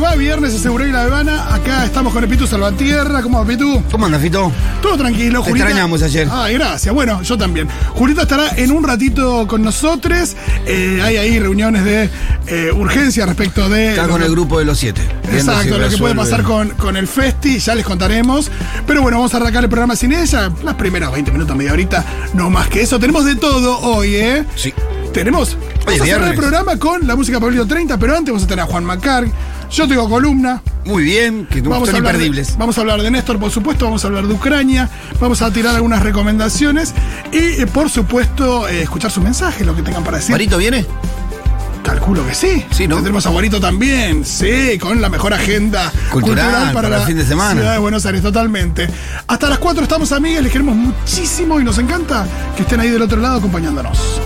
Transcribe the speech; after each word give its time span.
les 0.00 0.08
va? 0.08 0.14
Viernes 0.14 0.54
aseguré 0.54 0.90
la 0.92 1.02
Habana. 1.02 1.54
Acá 1.54 1.84
estamos 1.84 2.12
con 2.12 2.22
el 2.22 2.30
Pitu 2.30 2.46
Salvatierra. 2.46 3.22
¿Cómo 3.22 3.38
va, 3.38 3.46
Pitu? 3.46 3.82
¿Cómo 3.90 4.06
anda, 4.06 4.18
Fito? 4.18 4.50
Todo 4.80 4.96
tranquilo, 4.96 5.42
Te 5.42 5.50
Julita. 5.50 5.66
extrañamos 5.66 6.02
ayer. 6.02 6.28
Ay, 6.30 6.54
gracias. 6.54 6.94
Bueno, 6.94 7.22
yo 7.22 7.36
también. 7.36 7.68
Julita 7.94 8.22
estará 8.22 8.50
en 8.56 8.70
un 8.70 8.84
ratito 8.84 9.46
con 9.46 9.62
nosotros. 9.62 10.36
Eh, 10.66 11.00
hay 11.02 11.16
ahí 11.16 11.38
reuniones 11.38 11.84
de 11.84 12.08
eh, 12.46 12.72
urgencia 12.72 13.26
respecto 13.26 13.68
de. 13.68 13.90
Está 13.90 14.08
con 14.08 14.22
el 14.22 14.30
grupo 14.30 14.58
de 14.58 14.64
los 14.64 14.78
siete. 14.78 15.02
viendo 15.30 15.52
Exacto, 15.52 15.78
lo 15.78 15.88
que 15.88 15.96
puede 15.96 16.14
pasar 16.14 16.42
con, 16.42 16.70
con 16.70 16.96
el 16.96 17.06
Festi, 17.06 17.58
ya 17.58 17.74
les 17.74 17.84
contaremos. 17.84 18.50
Pero 18.86 19.02
bueno, 19.02 19.18
vamos 19.18 19.34
a 19.34 19.38
arrancar 19.38 19.64
el 19.64 19.70
programa 19.70 19.96
sin 19.96 20.12
ella. 20.12 20.50
Las 20.62 20.74
primeras 20.74 21.12
20 21.12 21.30
minutos, 21.32 21.56
media 21.56 21.72
horita, 21.72 22.04
no 22.34 22.48
más 22.50 22.68
que 22.68 22.82
eso. 22.82 22.98
Tenemos 22.98 23.24
de 23.24 23.36
todo 23.36 23.78
hoy, 23.80 24.16
¿eh? 24.16 24.44
Sí. 24.56 24.72
Tenemos. 25.12 25.56
Vamos 25.84 26.00
a 26.02 26.04
cerrar 26.04 26.04
el 26.04 26.04
viernes. 26.04 26.38
programa 26.38 26.76
con 26.76 27.06
la 27.06 27.16
música 27.16 27.40
Pablito 27.40 27.66
30, 27.66 27.98
pero 27.98 28.16
antes 28.16 28.32
vamos 28.32 28.44
a 28.44 28.46
tener 28.46 28.62
a 28.64 28.66
Juan 28.66 28.84
Macar. 28.84 29.26
Yo 29.70 29.86
tengo 29.86 30.08
columna. 30.08 30.62
Muy 30.84 31.04
bien, 31.04 31.46
que 31.46 31.60
Vamos 31.60 31.88
son 31.88 31.96
a, 31.96 31.98
hablar 31.98 32.18
de, 32.18 32.24
imperdibles. 32.26 32.56
vamos 32.58 32.76
a 32.78 32.80
hablar 32.80 33.02
de 33.02 33.10
Néstor, 33.10 33.38
por 33.38 33.50
supuesto, 33.50 33.84
vamos 33.84 34.02
a 34.04 34.08
hablar 34.08 34.26
de 34.26 34.32
Ucrania, 34.32 34.88
vamos 35.20 35.42
a 35.42 35.52
tirar 35.52 35.74
algunas 35.74 36.02
recomendaciones 36.02 36.94
y, 37.32 37.60
eh, 37.62 37.66
por 37.72 37.90
supuesto, 37.90 38.66
eh, 38.66 38.82
escuchar 38.82 39.10
sus 39.10 39.22
mensajes, 39.22 39.64
lo 39.66 39.76
que 39.76 39.82
tengan 39.82 40.02
para 40.02 40.16
decir. 40.16 40.32
¿Marito 40.32 40.56
viene? 40.56 40.86
Calculo 41.84 42.26
que 42.26 42.34
sí. 42.34 42.64
Sí, 42.70 42.88
¿no? 42.88 42.96
Tendremos 42.96 43.24
a 43.26 43.30
Guarito 43.30 43.60
también, 43.60 44.24
sí, 44.24 44.78
con 44.78 45.00
la 45.00 45.08
mejor 45.08 45.32
agenda 45.34 45.92
Cultural 46.10 46.72
para 46.72 46.96
el 47.00 47.02
fin 47.04 47.16
de 47.16 47.24
semana. 47.26 47.52
ciudad 47.60 47.72
de 47.74 47.78
Buenos 47.78 48.04
Aires, 48.06 48.22
totalmente. 48.22 48.88
Hasta 49.26 49.48
las 49.48 49.58
4 49.58 49.82
estamos, 49.82 50.10
amigas, 50.12 50.42
les 50.42 50.50
queremos 50.52 50.74
muchísimo 50.76 51.60
y 51.60 51.64
nos 51.64 51.78
encanta 51.78 52.26
que 52.56 52.62
estén 52.62 52.80
ahí 52.80 52.88
del 52.90 53.02
otro 53.02 53.20
lado 53.20 53.38
acompañándonos. 53.38 54.20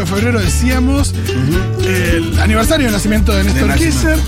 de 0.00 0.06
febrero 0.06 0.40
decíamos, 0.40 1.14
el 1.84 2.38
aniversario 2.40 2.86
del 2.86 2.92
nacimiento 2.92 3.34
de 3.34 3.44
Néstor 3.44 3.74
Kirchner. 3.74 4.18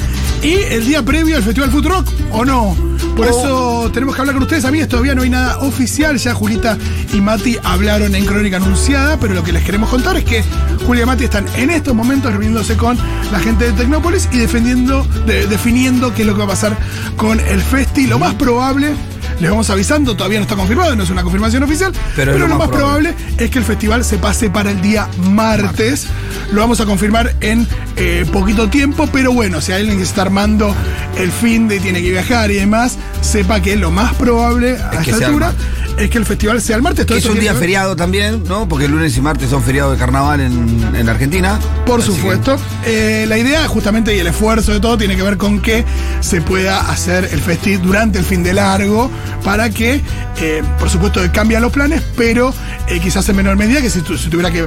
Y 0.42 0.54
el 0.54 0.86
día 0.86 1.02
previo 1.02 1.36
al 1.36 1.42
Festival 1.42 1.70
Food 1.70 1.86
Rock, 1.86 2.08
¿o 2.32 2.44
no? 2.44 2.74
Por 3.14 3.28
eso 3.28 3.91
tenemos 3.92 4.14
que 4.14 4.22
hablar 4.22 4.34
con 4.34 4.44
ustedes, 4.44 4.64
amigos. 4.64 4.88
Todavía 4.88 5.14
no 5.14 5.22
hay 5.22 5.28
nada 5.28 5.58
oficial. 5.58 6.16
Ya 6.16 6.32
Julita 6.32 6.78
y 7.12 7.20
Mati 7.20 7.58
hablaron 7.62 8.14
en 8.14 8.24
Crónica 8.24 8.56
Anunciada, 8.56 9.18
pero 9.20 9.34
lo 9.34 9.44
que 9.44 9.52
les 9.52 9.62
queremos 9.62 9.91
contar 9.91 10.16
es 10.16 10.24
que 10.24 10.42
Julia 10.86 11.02
y 11.02 11.06
Mati 11.06 11.24
están 11.24 11.46
en 11.56 11.68
estos 11.68 11.94
momentos 11.94 12.32
reuniéndose 12.32 12.76
con 12.76 12.96
la 13.30 13.38
gente 13.38 13.66
de 13.66 13.72
Tecnópolis 13.72 14.28
y 14.32 14.38
defendiendo, 14.38 15.06
definiendo 15.26 16.14
qué 16.14 16.22
es 16.22 16.26
lo 16.26 16.32
que 16.32 16.38
va 16.38 16.46
a 16.46 16.48
pasar 16.48 16.76
con 17.16 17.38
el 17.38 17.60
Festi. 17.60 18.06
Lo 18.06 18.18
más 18.18 18.34
probable 18.34 18.94
les 19.41 19.50
vamos 19.50 19.70
avisando, 19.70 20.14
todavía 20.14 20.38
no 20.38 20.42
está 20.42 20.55
confirmado, 20.55 20.94
no 20.94 21.02
es 21.02 21.10
una 21.10 21.22
confirmación 21.22 21.62
oficial, 21.62 21.92
Pero 22.14 22.46
lo 22.46 22.56
más 22.56 22.69
probable 22.69 23.14
es 23.38 23.50
que 23.50 23.58
el 23.58 23.64
festival 23.64 24.05
se 24.05 24.19
pase 24.19 24.50
para 24.50 24.70
el 24.70 24.80
día 24.82 25.08
martes. 25.16 26.06
Lo 26.52 26.60
vamos 26.60 26.80
a 26.80 26.86
confirmar 26.86 27.34
en 27.41 27.66
eh, 27.97 28.27
poquito 28.32 28.69
tiempo, 28.69 29.08
pero 29.12 29.32
bueno, 29.32 29.60
si 29.60 29.72
alguien 29.72 29.98
que 29.98 30.05
se 30.05 30.10
está 30.10 30.22
armando 30.22 30.74
el 31.16 31.32
fin 31.32 31.69
de 31.69 31.80
tiene 31.80 32.02
que 32.02 32.10
viajar 32.10 32.50
y 32.50 32.56
demás, 32.56 32.98
sepa 33.22 33.60
que 33.60 33.76
lo 33.76 33.91
más 33.91 34.14
probable 34.14 34.76
a 34.76 35.00
esta 35.00 35.26
altura. 35.26 35.54
Es 36.00 36.11
que 36.11 36.19
el 36.19 36.25
festival 36.27 36.61
sea 36.62 36.77
el 36.77 36.83
martes. 36.83 37.06
Todo 37.06 37.19
es 37.19 37.27
un 37.27 37.38
día 37.38 37.53
que 37.53 37.59
feriado 37.59 37.94
también, 37.97 38.43
¿no? 38.49 38.66
Porque 38.69 38.87
el 38.87 38.91
lunes 38.93 39.16
y 39.16 39.21
martes 39.21 39.50
son 39.50 39.62
feriados 39.62 39.93
de 39.93 39.99
carnaval 39.99 40.41
en, 40.41 40.94
en 40.97 41.09
Argentina. 41.09 41.59
Por 41.87 42.00
que- 42.00 42.06
supuesto. 42.06 42.56
Eh, 42.87 43.27
la 43.28 43.37
idea 43.38 43.66
justamente 43.69 44.15
y 44.16 44.19
el 44.19 44.27
esfuerzo 44.27 44.72
de 44.72 44.81
todo 44.81 44.97
tiene 44.99 45.15
que 45.16 45.22
ver 45.22 45.37
con 45.37 45.61
que 45.61 45.84
se 46.21 46.41
pueda 46.41 46.81
hacer 46.91 47.28
el 47.33 47.41
festi 47.41 47.77
durante 47.77 48.19
el 48.19 48.25
fin 48.25 48.43
de 48.43 48.55
largo 48.55 49.11
para 49.44 49.71
que, 49.71 50.00
eh, 50.41 50.62
por 50.78 50.88
supuesto, 50.91 51.21
cambian 51.33 51.62
los 51.62 51.72
planes, 51.72 52.03
pero 52.17 52.53
eh, 52.88 52.99
quizás 53.00 53.28
en 53.28 53.37
menor 53.37 53.56
medida 53.56 53.81
que 53.82 53.91
si, 53.91 54.00
tu- 54.00 54.17
si 54.19 54.28
tuviera 54.31 54.50
que 54.50 54.67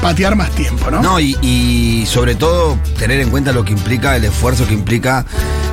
patear 0.00 0.36
más 0.36 0.50
tiempo, 0.52 0.90
¿no? 0.90 1.02
No, 1.02 1.20
y, 1.20 1.36
y 1.42 2.04
sobre 2.06 2.34
todo 2.34 2.78
tener 2.98 3.20
en 3.20 3.30
cuenta 3.30 3.52
lo 3.52 3.64
que 3.64 3.72
implica, 3.72 4.16
el 4.16 4.24
esfuerzo 4.24 4.66
que 4.66 4.74
implica 4.74 5.24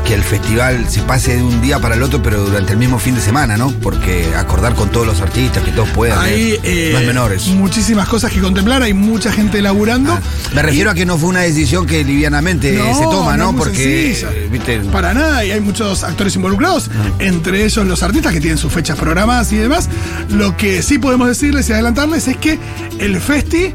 que 0.05 0.13
el 0.15 0.23
festival 0.23 0.89
se 0.89 1.01
pase 1.01 1.35
de 1.35 1.43
un 1.43 1.61
día 1.61 1.79
para 1.79 1.95
el 1.95 2.01
otro, 2.03 2.21
pero 2.23 2.43
durante 2.43 2.71
el 2.73 2.77
mismo 2.79 2.97
fin 2.99 3.13
de 3.15 3.21
semana, 3.21 3.57
¿no? 3.57 3.71
Porque 3.81 4.33
acordar 4.35 4.73
con 4.73 4.88
todos 4.89 5.05
los 5.07 5.21
artistas, 5.21 5.63
que 5.63 5.71
todos 5.71 5.89
puedan, 5.89 6.19
Hay 6.19 6.59
eh, 6.63 6.89
no 6.93 6.99
es 6.99 7.05
menores. 7.07 7.47
muchísimas 7.47 8.07
cosas 8.07 8.31
que 8.31 8.39
contemplar, 8.41 8.83
hay 8.83 8.93
mucha 8.93 9.31
gente 9.31 9.61
laburando. 9.61 10.13
Ah, 10.13 10.21
me 10.53 10.61
refiero 10.61 10.91
a 10.91 10.93
que 10.93 11.05
no 11.05 11.17
fue 11.17 11.29
una 11.29 11.41
decisión 11.41 11.85
que 11.85 12.03
livianamente 12.03 12.73
No, 12.73 12.93
se 12.97 13.03
toma, 13.03 13.37
no 13.37 13.51
¿no? 13.51 13.57
Porque, 13.57 14.11
eh, 14.11 14.49
viste, 14.51 14.79
Para 14.91 15.13
nada, 15.13 15.45
y 15.45 15.51
hay 15.51 15.61
muchos 15.61 16.03
actores 16.03 16.35
involucrados, 16.35 16.89
entre 17.19 17.65
ellos 17.65 17.85
los 17.87 18.03
artistas 18.03 18.33
que 18.33 18.39
tienen 18.41 18.57
sus 18.57 18.71
fechas 18.73 18.97
programadas 18.97 19.51
y 19.51 19.57
demás. 19.57 19.89
Lo 20.29 20.55
que 20.57 20.81
sí 20.81 20.97
podemos 20.99 21.27
decirles 21.27 21.69
y 21.69 21.73
adelantarles 21.73 22.27
es 22.27 22.37
que 22.37 22.57
el 22.99 23.19
festi 23.19 23.73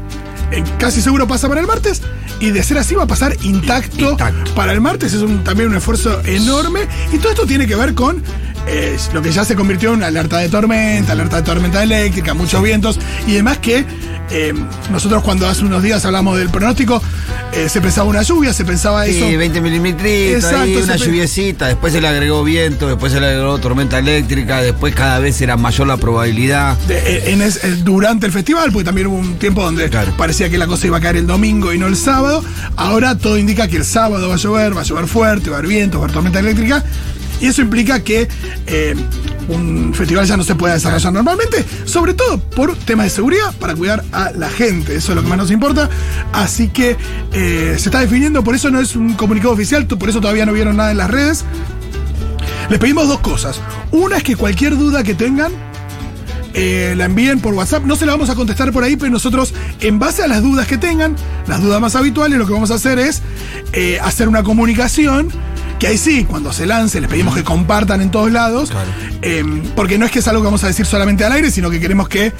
eh, 0.51 0.63
casi 0.77 1.01
seguro 1.01 1.27
pasa 1.27 1.47
para 1.49 1.59
el 1.61 1.67
martes 1.67 2.01
y 2.39 2.51
de 2.51 2.61
ser 2.63 2.77
así 2.77 2.93
va 2.95 3.03
a 3.03 3.07
pasar 3.07 3.35
intacto, 3.41 4.11
Intacto. 4.11 4.53
para 4.53 4.73
el 4.73 4.81
martes. 4.81 5.13
Es 5.13 5.21
un- 5.21 5.43
también 5.43 5.69
un 5.69 5.75
esfuerzo 5.77 6.21
enorme 6.25 6.81
y 7.11 7.17
todo 7.17 7.29
esto 7.31 7.45
tiene 7.45 7.65
que 7.65 7.75
ver 7.75 7.93
con 7.95 8.21
eh, 8.67 8.97
lo 9.13 9.21
que 9.21 9.31
ya 9.31 9.45
se 9.45 9.55
convirtió 9.55 9.89
en 9.89 9.95
una 9.97 10.07
alerta 10.07 10.37
de 10.39 10.49
tormenta, 10.49 11.11
alerta 11.13 11.37
de 11.37 11.43
tormenta 11.43 11.83
eléctrica, 11.83 12.33
muchos 12.33 12.61
vientos 12.61 12.99
y 13.27 13.33
demás 13.33 13.59
que 13.59 13.85
eh, 14.31 14.53
nosotros 14.91 15.21
cuando 15.23 15.47
hace 15.47 15.63
unos 15.63 15.83
días 15.83 16.03
hablamos 16.05 16.37
del 16.37 16.49
pronóstico 16.49 16.99
eh, 17.53 17.69
se 17.69 17.79
pensaba 17.79 18.09
una 18.09 18.23
lluvia, 18.23 18.53
se 18.53 18.65
pensaba 18.65 19.05
eso. 19.05 19.27
Sí, 19.27 19.35
20 19.37 19.61
milímetros, 19.61 20.43
una 20.83 20.95
lluviecita, 20.97 21.67
después 21.67 21.93
se 21.93 22.01
le 22.01 22.07
agregó 22.07 22.43
viento, 22.43 22.87
después 22.87 23.13
se 23.13 23.19
le 23.19 23.27
agregó 23.27 23.57
tormenta 23.59 23.99
eléctrica, 23.99 24.61
después 24.61 24.93
cada 24.95 25.19
vez 25.19 25.39
era 25.41 25.55
mayor 25.57 25.87
la 25.87 25.97
probabilidad. 25.97 26.77
de- 26.87 26.97
eh, 26.97 27.31
en 27.33 27.41
es- 27.41 27.83
durante 27.85 28.25
el 28.25 28.31
festival, 28.31 28.71
porque 28.71 28.85
también 28.85 29.07
hubo 29.07 29.17
un 29.17 29.35
tiempo 29.37 29.63
donde 29.63 29.89
Claro. 29.89 30.11
parecía 30.17 30.49
que 30.49 30.57
la 30.57 30.65
cosa 30.67 30.87
iba 30.87 30.97
a 30.97 31.01
caer 31.01 31.17
el 31.17 31.27
domingo 31.27 31.71
y 31.73 31.77
no 31.77 31.87
el 31.87 31.95
sábado. 31.95 32.43
Ahora 32.75 33.17
todo 33.17 33.37
indica 33.37 33.67
que 33.67 33.77
el 33.77 33.85
sábado 33.85 34.27
va 34.27 34.35
a 34.35 34.37
llover, 34.37 34.75
va 34.75 34.81
a 34.81 34.83
llover 34.83 35.07
fuerte, 35.07 35.49
va 35.49 35.57
a 35.57 35.59
haber 35.59 35.69
viento, 35.69 35.99
va 35.99 36.03
a 36.03 36.05
haber 36.05 36.13
tormenta 36.13 36.39
eléctrica. 36.39 36.83
Y 37.41 37.47
eso 37.47 37.61
implica 37.61 37.99
que 37.99 38.27
eh, 38.67 38.95
un 39.47 39.93
festival 39.93 40.25
ya 40.25 40.37
no 40.37 40.43
se 40.43 40.55
puede 40.55 40.73
desarrollar 40.73 41.13
normalmente, 41.13 41.63
sobre 41.85 42.13
todo 42.13 42.39
por 42.39 42.75
temas 42.77 43.07
de 43.07 43.09
seguridad, 43.09 43.53
para 43.59 43.75
cuidar 43.75 44.03
a 44.11 44.31
la 44.31 44.49
gente. 44.49 44.95
Eso 44.95 45.11
es 45.11 45.15
lo 45.17 45.21
que 45.21 45.27
más 45.27 45.37
nos 45.37 45.51
importa. 45.51 45.89
Así 46.31 46.69
que 46.69 46.97
eh, 47.33 47.75
se 47.77 47.89
está 47.89 47.99
definiendo, 47.99 48.43
por 48.43 48.55
eso 48.55 48.71
no 48.71 48.79
es 48.79 48.95
un 48.95 49.13
comunicado 49.13 49.53
oficial, 49.53 49.85
por 49.85 50.09
eso 50.09 50.21
todavía 50.21 50.45
no 50.45 50.53
vieron 50.53 50.77
nada 50.77 50.91
en 50.91 50.97
las 50.97 51.11
redes. 51.11 51.45
Les 52.69 52.79
pedimos 52.79 53.07
dos 53.07 53.19
cosas. 53.19 53.61
Una 53.91 54.17
es 54.17 54.23
que 54.23 54.35
cualquier 54.35 54.77
duda 54.77 55.03
que 55.03 55.13
tengan, 55.13 55.51
eh, 56.53 56.93
la 56.97 57.05
envíen 57.05 57.41
por 57.41 57.53
WhatsApp. 57.53 57.83
No 57.83 57.97
se 57.97 58.05
la 58.05 58.13
vamos 58.13 58.29
a 58.29 58.35
contestar 58.35 58.71
por 58.71 58.83
ahí, 58.83 58.95
pero 58.95 59.11
nosotros, 59.11 59.53
en 59.81 59.99
base 59.99 60.23
a 60.23 60.27
las 60.27 60.41
dudas 60.41 60.67
que 60.67 60.77
tengan, 60.77 61.15
las 61.47 61.61
dudas 61.61 61.81
más 61.81 61.95
habituales, 61.95 62.39
lo 62.39 62.47
que 62.47 62.53
vamos 62.53 62.71
a 62.71 62.75
hacer 62.75 62.97
es 62.97 63.21
hacer 64.01 64.29
una 64.29 64.41
comunicación. 64.41 65.31
Que 65.79 65.87
ahí 65.87 65.97
sí, 65.97 66.23
cuando 66.23 66.53
se 66.53 66.65
lance, 66.65 67.01
les 67.01 67.09
pedimos 67.09 67.35
que 67.35 67.43
compartan 67.43 68.01
en 68.01 68.11
todos 68.11 68.31
lados. 68.31 68.71
Claro. 68.71 68.89
eh, 69.21 69.43
porque 69.75 69.97
no 69.97 70.05
es 70.05 70.11
que 70.11 70.19
es 70.19 70.27
algo 70.27 70.41
que 70.41 70.45
vamos 70.45 70.63
a 70.63 70.67
decir 70.67 70.85
solamente 70.85 71.25
al 71.25 71.31
aire, 71.33 71.51
sino 71.51 71.69
que 71.69 71.79
queremos 71.79 72.07
que 72.07 72.31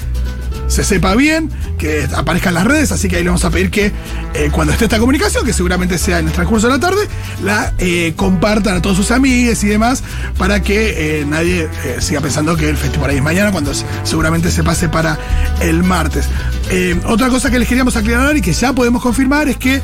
se 0.68 0.82
sepa 0.82 1.14
bien, 1.14 1.48
que 1.78 2.08
aparezca 2.16 2.48
en 2.48 2.56
las 2.56 2.64
redes, 2.64 2.90
así 2.90 3.08
que 3.08 3.16
ahí 3.16 3.22
le 3.22 3.28
vamos 3.28 3.44
a 3.44 3.50
pedir 3.50 3.70
que 3.70 3.92
eh, 4.34 4.50
cuando 4.50 4.72
esté 4.72 4.86
esta 4.86 4.98
comunicación, 4.98 5.44
que 5.44 5.52
seguramente 5.52 5.96
sea 5.96 6.18
en 6.18 6.26
el 6.26 6.32
transcurso 6.32 6.66
de 6.66 6.72
la 6.72 6.80
tarde, 6.80 7.06
la 7.44 7.72
eh, 7.78 8.14
compartan 8.16 8.76
a 8.76 8.82
todos 8.82 8.96
sus 8.96 9.12
amigos 9.12 9.62
y 9.62 9.68
demás, 9.68 10.02
para 10.36 10.62
que 10.62 11.20
eh, 11.20 11.24
nadie 11.24 11.68
siga 12.00 12.20
pensando 12.20 12.56
que 12.56 12.68
el 12.68 12.76
festival 12.76 13.10
ahí 13.10 13.18
es 13.18 13.22
mañana, 13.22 13.52
cuando 13.52 13.72
seguramente 14.02 14.50
se 14.50 14.64
pase 14.64 14.88
para 14.88 15.18
el 15.60 15.84
martes. 15.84 16.26
Eh, 16.70 16.98
otra 17.06 17.28
cosa 17.28 17.48
que 17.50 17.60
les 17.60 17.68
queríamos 17.68 17.96
aclarar 17.96 18.36
y 18.36 18.40
que 18.40 18.52
ya 18.52 18.72
podemos 18.72 19.02
confirmar 19.02 19.48
es 19.48 19.56
que 19.56 19.80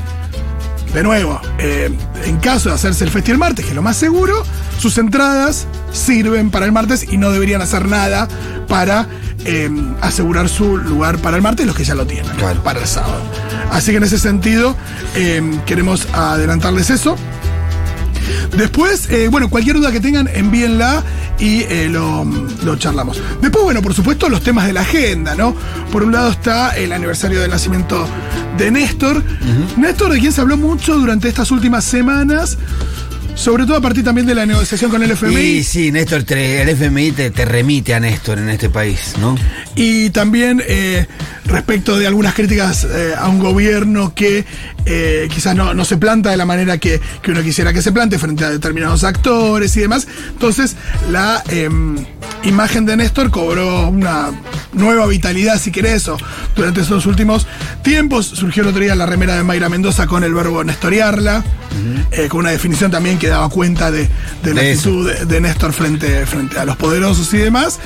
de 0.94 1.02
nuevo, 1.02 1.40
eh, 1.58 1.90
en 2.24 2.36
caso 2.38 2.68
de 2.68 2.74
hacerse 2.74 3.04
el 3.04 3.10
festival 3.10 3.38
martes, 3.38 3.64
que 3.64 3.70
es 3.70 3.74
lo 3.74 3.82
más 3.82 3.96
seguro, 3.96 4.42
sus 4.78 4.98
entradas 4.98 5.66
sirven 5.92 6.50
para 6.50 6.66
el 6.66 6.72
martes 6.72 7.06
y 7.10 7.16
no 7.16 7.30
deberían 7.30 7.62
hacer 7.62 7.88
nada 7.88 8.28
para 8.68 9.06
eh, 9.44 9.70
asegurar 10.02 10.48
su 10.48 10.76
lugar 10.76 11.18
para 11.18 11.36
el 11.36 11.42
martes, 11.42 11.66
los 11.66 11.74
que 11.74 11.84
ya 11.84 11.94
lo 11.94 12.06
tienen, 12.06 12.30
Claro. 12.36 12.62
para 12.62 12.80
el 12.80 12.86
sábado. 12.86 13.22
Así 13.70 13.90
que 13.90 13.96
en 13.96 14.04
ese 14.04 14.18
sentido, 14.18 14.76
eh, 15.16 15.42
queremos 15.66 16.06
adelantarles 16.12 16.90
eso. 16.90 17.16
Después, 18.56 19.08
eh, 19.10 19.28
bueno, 19.28 19.48
cualquier 19.50 19.76
duda 19.76 19.92
que 19.92 20.00
tengan, 20.00 20.28
envíenla 20.28 21.02
y 21.38 21.62
eh, 21.62 21.88
lo, 21.90 22.24
lo 22.64 22.76
charlamos. 22.76 23.20
Después, 23.40 23.64
bueno, 23.64 23.82
por 23.82 23.94
supuesto, 23.94 24.28
los 24.28 24.42
temas 24.42 24.66
de 24.66 24.72
la 24.72 24.82
agenda, 24.82 25.34
¿no? 25.34 25.54
Por 25.90 26.02
un 26.02 26.12
lado 26.12 26.30
está 26.30 26.76
el 26.76 26.92
aniversario 26.92 27.40
del 27.40 27.50
nacimiento 27.50 28.06
de 28.58 28.70
Néstor. 28.70 29.22
Néstor, 29.76 30.12
de 30.12 30.20
quien 30.20 30.32
se 30.32 30.40
habló 30.40 30.56
mucho 30.56 30.98
durante 30.98 31.28
estas 31.28 31.50
últimas 31.50 31.84
semanas, 31.84 32.58
sobre 33.34 33.64
todo 33.66 33.76
a 33.76 33.80
partir 33.80 34.04
también 34.04 34.26
de 34.26 34.34
la 34.34 34.46
negociación 34.46 34.90
con 34.90 35.02
el 35.02 35.10
FMI. 35.10 35.34
Y 35.40 35.64
sí, 35.64 35.90
Néstor, 35.90 36.22
te- 36.24 36.62
el 36.62 36.68
FMI 36.68 37.12
te, 37.12 37.30
te 37.30 37.44
remite 37.44 37.94
a 37.94 38.00
Néstor 38.00 38.38
en 38.38 38.48
este 38.50 38.68
país, 38.70 39.14
¿no? 39.20 39.36
Y 39.74 40.10
también 40.10 40.62
eh, 40.66 41.06
respecto 41.46 41.98
de 41.98 42.06
algunas 42.06 42.34
críticas 42.34 42.84
eh, 42.84 43.14
a 43.18 43.28
un 43.28 43.40
gobierno 43.40 44.14
que 44.14 44.44
eh, 44.84 45.28
quizás 45.32 45.56
no, 45.56 45.74
no 45.74 45.84
se 45.84 45.96
planta 45.96 46.30
de 46.30 46.36
la 46.36 46.44
manera 46.44 46.78
que, 46.78 47.00
que 47.22 47.30
uno 47.30 47.42
quisiera 47.42 47.72
que 47.72 47.82
se 47.82 47.90
plante 47.92 48.18
frente 48.18 48.44
a 48.44 48.50
determinados 48.50 49.02
actores 49.04 49.76
y 49.76 49.80
demás. 49.80 50.06
Entonces, 50.30 50.76
la 51.10 51.42
em, 51.48 51.96
imagen 52.44 52.84
de 52.86 52.96
Néstor 52.96 53.30
cobró 53.30 53.88
una 53.88 54.30
nueva 54.72 55.06
vitalidad, 55.06 55.58
si 55.60 55.70
querés, 55.72 56.06
o 56.08 56.16
durante 56.54 56.82
esos 56.82 57.06
últimos 57.06 57.46
tiempos. 57.82 58.26
Surgió 58.26 58.62
el 58.62 58.68
otro 58.68 58.82
día 58.82 58.94
la 58.94 59.06
remera 59.06 59.34
de 59.36 59.42
Mayra 59.42 59.68
Mendoza 59.68 60.06
con 60.06 60.22
el 60.24 60.32
verbo 60.34 60.62
nestoriarla, 60.64 61.44
eh, 62.10 62.28
con 62.28 62.40
una 62.40 62.50
definición 62.50 62.90
también 62.90 63.18
que 63.22 63.28
daba 63.28 63.48
cuenta 63.50 63.92
de, 63.92 64.08
de 64.42 64.52
la 64.52 64.62
De 64.62 64.72
actitud 64.72 65.08
de, 65.08 65.26
de 65.26 65.40
Néstor 65.40 65.72
frente, 65.72 66.26
frente 66.26 66.58
a 66.58 66.64
los 66.64 66.76
poderosos 66.76 67.32
y 67.32 67.36
demás. 67.38 67.78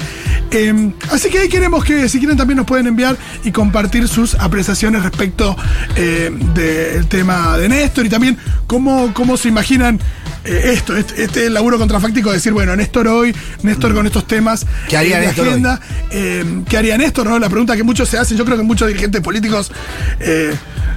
Eh, 0.50 0.93
así 1.12 1.29
que 1.29 1.41
ahí 1.41 1.49
queremos 1.50 1.85
que, 1.85 2.09
si 2.09 2.19
quieren, 2.19 2.38
también 2.38 2.56
nos 2.56 2.65
pueden 2.67 2.87
enviar 2.87 3.19
y 3.44 3.53
compartir 3.53 4.09
sus 4.09 4.35
apreciaciones 4.37 5.03
respecto 5.03 5.55
eh, 5.94 6.31
del 6.55 7.06
tema 7.06 7.59
de 7.59 7.69
Néstor 7.69 8.06
y 8.06 8.09
también 8.09 8.38
cómo, 8.67 9.12
cómo 9.12 9.37
se 9.37 9.49
imaginan 9.49 10.00
eh, 10.47 10.71
esto, 10.73 10.97
este, 10.97 11.25
este 11.25 11.50
laburo 11.50 11.77
contrafáctico 11.77 12.31
de 12.31 12.37
decir, 12.37 12.55
bueno, 12.55 12.75
Néstor 12.75 13.06
hoy, 13.06 13.37
Néstor 13.62 13.93
con 13.93 14.06
estos 14.06 14.27
temas 14.27 14.65
¿Qué 14.88 14.97
haría 14.97 15.21
Néstor 15.21 15.49
agenda. 15.49 15.81
eh, 16.12 16.62
¿Qué 16.67 16.79
haría 16.79 16.97
Néstor? 16.97 17.27
¿no? 17.27 17.38
La 17.38 17.50
pregunta 17.50 17.77
que 17.77 17.83
muchos 17.83 18.09
se 18.09 18.17
hacen, 18.17 18.38
yo 18.38 18.47
creo 18.47 18.56
que 18.56 18.62
muchos 18.62 18.88
dirigentes 18.88 19.21
políticos 19.21 19.71
eh, 20.19 20.55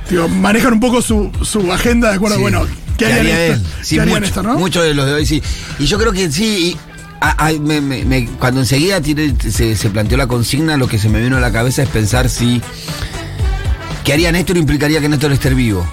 digo, 0.10 0.30
manejan 0.30 0.72
un 0.72 0.80
poco 0.80 1.02
su, 1.02 1.30
su 1.42 1.74
agenda 1.74 2.08
de 2.10 2.16
acuerdo, 2.16 2.38
Sí. 2.38 2.42
bueno, 2.44 2.66
¿qué 3.08 3.14
haría, 3.14 3.46
él? 3.48 3.62
Sí, 3.82 3.96
¿Qué 3.96 4.02
haría 4.02 4.20
mucho- 4.20 4.44
no? 4.44 4.58
Muchos 4.60 4.84
de 4.84 4.94
los 4.94 5.06
de 5.06 5.14
hoy 5.14 5.26
sí. 5.26 5.42
Y 5.80 5.86
yo 5.86 5.98
creo 5.98 6.12
que 6.12 6.32
sí. 6.32 6.44
y 6.74 6.78
a- 7.22 7.48
a- 7.48 7.52
me- 7.54 7.82
me- 7.82 8.06
me- 8.06 8.28
cuando 8.40 8.62
enseguida 8.62 9.02
tiré- 9.02 9.34
se, 9.52 9.76
se 9.76 9.90
planteó 9.90 10.18
la 10.18 10.28
consigna, 10.28 10.78
lo 10.78 10.88
que 10.88 10.98
se 10.98 11.10
me 11.10 11.20
vino 11.22 11.38
a 11.38 11.40
la 11.40 11.52
cabeza 11.52 11.84
es 11.84 11.90
pensar 11.90 12.30
si. 12.30 12.62
¿Qué 14.04 14.14
haría 14.14 14.32
Néstor? 14.32 14.58
Implicaría 14.58 15.02
que 15.02 15.10
Néstor 15.10 15.32
esté 15.32 15.54
vivo. 15.54 15.86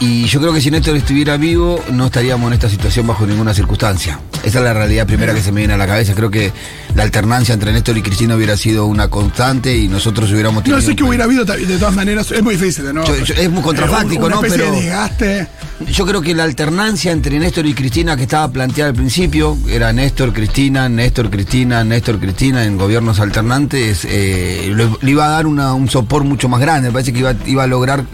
Y 0.00 0.24
yo 0.26 0.40
creo 0.40 0.52
que 0.52 0.60
si 0.60 0.70
Néstor 0.70 0.96
estuviera 0.96 1.36
vivo, 1.36 1.82
no 1.92 2.06
estaríamos 2.06 2.48
en 2.48 2.54
esta 2.54 2.68
situación 2.68 3.06
bajo 3.06 3.26
ninguna 3.26 3.54
circunstancia. 3.54 4.18
Esa 4.42 4.58
es 4.58 4.64
la 4.64 4.74
realidad 4.74 5.06
primera 5.06 5.32
que 5.32 5.40
se 5.40 5.52
me 5.52 5.60
viene 5.60 5.74
a 5.74 5.76
la 5.76 5.86
cabeza. 5.86 6.14
Creo 6.14 6.30
que 6.30 6.52
la 6.94 7.04
alternancia 7.04 7.54
entre 7.54 7.72
Néstor 7.72 7.96
y 7.96 8.02
Cristina 8.02 8.34
hubiera 8.36 8.56
sido 8.56 8.86
una 8.86 9.08
constante 9.08 9.74
y 9.76 9.88
nosotros 9.88 10.30
hubiéramos 10.32 10.56
No 10.56 10.62
tenido. 10.64 10.80
sé 10.82 10.90
un 10.90 10.96
que 10.96 11.04
hubiera 11.04 11.24
habido 11.24 11.44
de 11.44 11.78
todas 11.78 11.94
maneras, 11.94 12.30
es 12.32 12.42
muy 12.42 12.56
difícil, 12.56 12.92
¿no? 12.92 13.04
Yo- 13.06 13.16
yo- 13.24 13.34
es 13.34 13.50
muy 13.50 13.62
contrafáctico, 13.62 14.24
Eh, 14.24 14.26
una 14.26 14.34
¿no? 14.36 14.40
Pero- 14.42 14.72
de. 14.72 15.46
Yo 15.90 16.06
creo 16.06 16.20
que 16.20 16.34
la 16.34 16.44
alternancia 16.44 17.10
entre 17.12 17.38
Néstor 17.38 17.66
y 17.66 17.74
Cristina 17.74 18.16
que 18.16 18.22
estaba 18.24 18.50
planteada 18.50 18.90
al 18.90 18.96
principio 18.96 19.56
era 19.68 19.92
Néstor, 19.92 20.32
Cristina, 20.32 20.88
Néstor, 20.88 21.30
Cristina, 21.30 21.82
Néstor, 21.84 22.18
Cristina 22.20 22.64
en 22.64 22.76
gobiernos 22.76 23.20
alternantes, 23.20 24.04
eh, 24.04 24.72
le, 24.74 24.88
le 25.00 25.10
iba 25.10 25.26
a 25.26 25.30
dar 25.30 25.46
una- 25.46 25.72
un 25.74 25.88
sopor 25.88 26.24
mucho 26.24 26.48
más 26.48 26.60
grande. 26.60 26.88
Me 26.88 26.92
parece 26.92 27.12
que 27.12 27.20
iba, 27.20 27.34
iba 27.46 27.62
a 27.64 27.66
lograr 27.66 28.04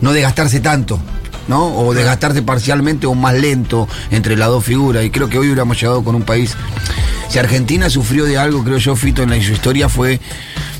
no 0.00 0.12
desgastarse 0.12 0.60
tanto. 0.60 1.00
¿No? 1.48 1.76
O 1.76 1.94
desgastarse 1.94 2.42
parcialmente 2.42 3.06
o 3.06 3.14
más 3.14 3.34
lento 3.34 3.88
entre 4.10 4.36
las 4.36 4.48
dos 4.48 4.64
figuras. 4.64 5.04
Y 5.04 5.10
creo 5.10 5.28
que 5.28 5.38
hoy 5.38 5.46
hubiéramos 5.46 5.80
llegado 5.80 6.02
con 6.04 6.14
un 6.14 6.22
país. 6.22 6.56
Si 7.28 7.38
Argentina 7.38 7.88
sufrió 7.90 8.24
de 8.24 8.38
algo, 8.38 8.64
creo 8.64 8.78
yo, 8.78 8.96
Fito, 8.96 9.22
en 9.22 9.30
la, 9.30 9.36
su 9.42 9.52
historia 9.52 9.88
fue 9.88 10.20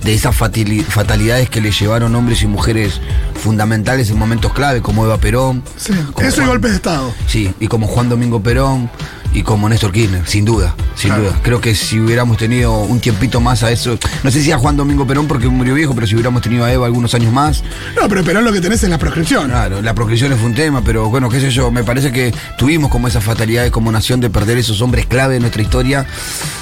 de 0.02 0.14
esas 0.14 0.34
fatalidades 0.34 1.50
que 1.50 1.60
le 1.60 1.70
llevaron 1.70 2.14
hombres 2.14 2.42
y 2.42 2.46
mujeres 2.46 3.00
fundamentales 3.34 4.10
en 4.10 4.18
momentos 4.18 4.52
clave, 4.52 4.80
como 4.80 5.04
Eva 5.04 5.18
Perón. 5.18 5.62
Sí, 5.76 5.92
como 6.12 6.26
eso 6.26 6.42
y 6.42 6.46
golpes 6.46 6.70
de 6.70 6.76
Estado. 6.76 7.14
Sí, 7.26 7.52
y 7.60 7.68
como 7.68 7.86
Juan 7.86 8.08
Domingo 8.08 8.42
Perón 8.42 8.90
y 9.32 9.42
como 9.42 9.68
Néstor 9.68 9.92
Kirchner, 9.92 10.26
sin 10.26 10.44
duda, 10.44 10.74
sin 10.96 11.10
Claro. 11.10 11.22
duda. 11.24 11.38
Creo 11.42 11.60
que 11.60 11.74
si 11.74 12.00
hubiéramos 12.00 12.36
tenido 12.36 12.78
un 12.80 13.00
tiempito 13.00 13.40
más 13.40 13.62
a 13.62 13.70
eso, 13.70 13.98
no 14.24 14.30
sé 14.30 14.42
si 14.42 14.50
a 14.52 14.58
Juan 14.58 14.76
Domingo 14.76 15.06
Perón 15.06 15.28
porque 15.28 15.46
murió 15.48 15.74
viejo, 15.74 15.94
pero 15.94 16.06
si 16.06 16.14
hubiéramos 16.14 16.42
tenido 16.42 16.64
a 16.64 16.72
Eva 16.72 16.86
algunos 16.86 17.14
años 17.14 17.32
más, 17.32 17.62
No, 18.00 18.08
pero 18.08 18.24
Perón 18.24 18.44
lo 18.44 18.52
que 18.52 18.60
tenés 18.60 18.82
es 18.82 18.90
la 18.90 18.98
proscripción. 18.98 19.48
claro, 19.48 19.80
la 19.82 19.94
proscripción 19.94 20.36
fue 20.36 20.46
un 20.46 20.54
tema, 20.54 20.82
pero 20.82 21.08
bueno, 21.10 21.28
qué 21.28 21.40
sé 21.40 21.50
yo, 21.50 21.70
me 21.70 21.84
parece 21.84 22.10
que 22.12 22.34
tuvimos 22.58 22.90
como 22.90 23.08
esas 23.08 23.22
fatalidades 23.24 23.70
como 23.70 23.90
nación 23.92 24.20
de 24.20 24.30
perder 24.30 24.58
esos 24.58 24.80
hombres 24.82 25.06
clave 25.06 25.34
de 25.34 25.40
nuestra 25.40 25.62
historia, 25.62 26.06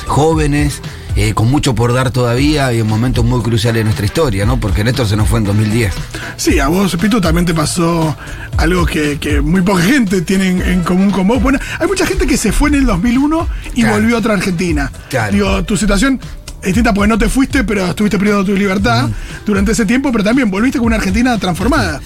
jóvenes. 0.06 0.80
Eh, 1.20 1.34
con 1.34 1.50
mucho 1.50 1.74
por 1.74 1.92
dar 1.92 2.12
todavía 2.12 2.72
y 2.72 2.78
en 2.78 2.86
momentos 2.86 3.24
muy 3.24 3.42
cruciales 3.42 3.80
de 3.80 3.84
nuestra 3.84 4.06
historia, 4.06 4.46
¿no? 4.46 4.60
Porque 4.60 4.84
Néstor 4.84 5.08
se 5.08 5.16
nos 5.16 5.28
fue 5.28 5.40
en 5.40 5.46
2010. 5.46 5.92
Sí, 6.36 6.60
a 6.60 6.68
vos, 6.68 6.94
Pitu, 6.96 7.20
también 7.20 7.44
te 7.44 7.54
pasó 7.54 8.16
algo 8.56 8.86
que, 8.86 9.18
que 9.18 9.40
muy 9.40 9.62
poca 9.62 9.82
gente 9.82 10.22
tiene 10.22 10.48
en, 10.50 10.62
en 10.62 10.82
común 10.84 11.10
con 11.10 11.26
vos. 11.26 11.42
Bueno, 11.42 11.58
hay 11.80 11.88
mucha 11.88 12.06
gente 12.06 12.24
que 12.26 12.36
se 12.36 12.52
fue 12.52 12.68
en 12.68 12.76
el 12.76 12.86
2001 12.86 13.48
y 13.74 13.80
Claro. 13.82 13.96
volvió 13.96 14.14
a 14.14 14.18
otra 14.20 14.34
Argentina. 14.34 14.92
Claro. 15.10 15.32
Digo, 15.32 15.64
tu 15.64 15.76
situación 15.76 16.20
es 16.60 16.66
distinta 16.66 16.94
porque 16.94 17.08
no 17.08 17.18
te 17.18 17.28
fuiste, 17.28 17.64
pero 17.64 17.86
estuviste 17.86 18.16
privado 18.18 18.44
de 18.44 18.52
tu 18.52 18.56
libertad 18.58 19.08
durante 19.44 19.72
ese 19.72 19.86
tiempo, 19.86 20.12
pero 20.12 20.22
también 20.22 20.50
volviste 20.50 20.78
con 20.78 20.86
una 20.86 20.96
Argentina 20.96 21.36
transformada. 21.38 22.00